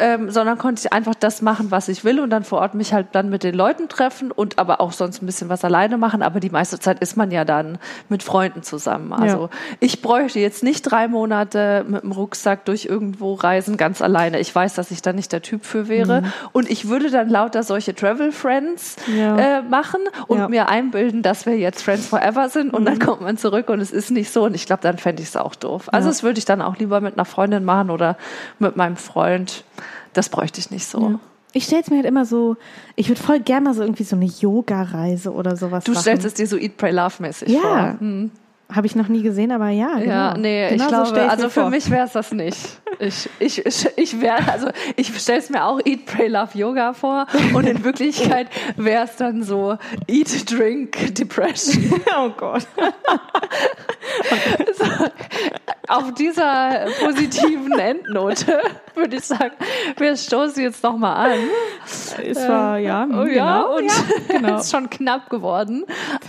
[0.00, 2.92] Ähm, sondern konnte ich einfach das machen, was ich will und dann vor Ort mich
[2.92, 6.22] halt dann mit den Leuten treffen und aber auch sonst ein bisschen was alleine machen.
[6.22, 7.78] Aber die meiste Zeit ist man ja dann
[8.08, 9.12] mit Freunden zusammen.
[9.12, 14.38] Also ich bräuchte jetzt nicht drei Monate mit dem Rucksack durch irgendwo reisen, ganz alleine.
[14.40, 16.22] Ich weiß, dass ich da nicht der Typ für wäre.
[16.52, 19.36] Und ich würde dann lauter solche Travel Friends Ja.
[19.58, 20.48] äh, machen und Ja.
[20.48, 23.90] mir einbilden, dass wir jetzt Friends Forever sind und dann kommt man zurück und es
[23.90, 25.88] ist nicht so und ich glaube, dann fände ich es auch doof.
[25.92, 26.10] Also Ja.
[26.12, 28.16] das würde ich dann auch lieber mit einer Freundin machen oder
[28.58, 29.64] mit meinem Freund.
[30.18, 31.20] Das bräuchte ich nicht so.
[31.52, 32.56] Ich stelle es mir halt immer so,
[32.96, 36.00] ich würde voll gerne mal so irgendwie so eine Yoga-Reise oder sowas Du machen.
[36.02, 37.96] stellst es dir so Eat, Pray, Love mäßig ja, vor.
[38.00, 38.32] Hm.
[38.72, 40.10] habe ich noch nie gesehen, aber ja, genau.
[40.10, 41.70] Ja, nee, genau ich so glaube, also für vor.
[41.70, 42.58] mich wäre es das nicht.
[42.98, 46.94] Ich, ich, ich, ich wäre, also ich stelle es mir auch Eat, Pray, Love Yoga
[46.94, 49.76] vor und in Wirklichkeit wäre es dann so
[50.08, 52.00] Eat, Drink, Depression.
[52.20, 52.66] Oh Gott.
[55.88, 58.60] Auf dieser positiven Endnote
[58.98, 59.54] würde ich sagen,
[59.96, 61.38] wir stoßen jetzt nochmal an.
[61.84, 63.24] Es war, äh, ja, äh, genau.
[63.26, 63.92] ja, und ja.
[64.28, 64.56] Genau.
[64.58, 65.84] ist schon knapp geworden.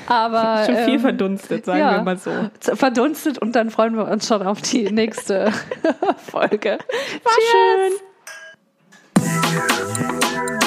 [0.07, 2.31] Aber, schon viel ähm, verdunstet, sagen ja, wir mal so.
[2.75, 5.51] Verdunstet und dann freuen wir uns schon auf die nächste
[6.31, 6.77] Folge.
[7.23, 7.93] War Cheers.
[9.21, 10.58] schön.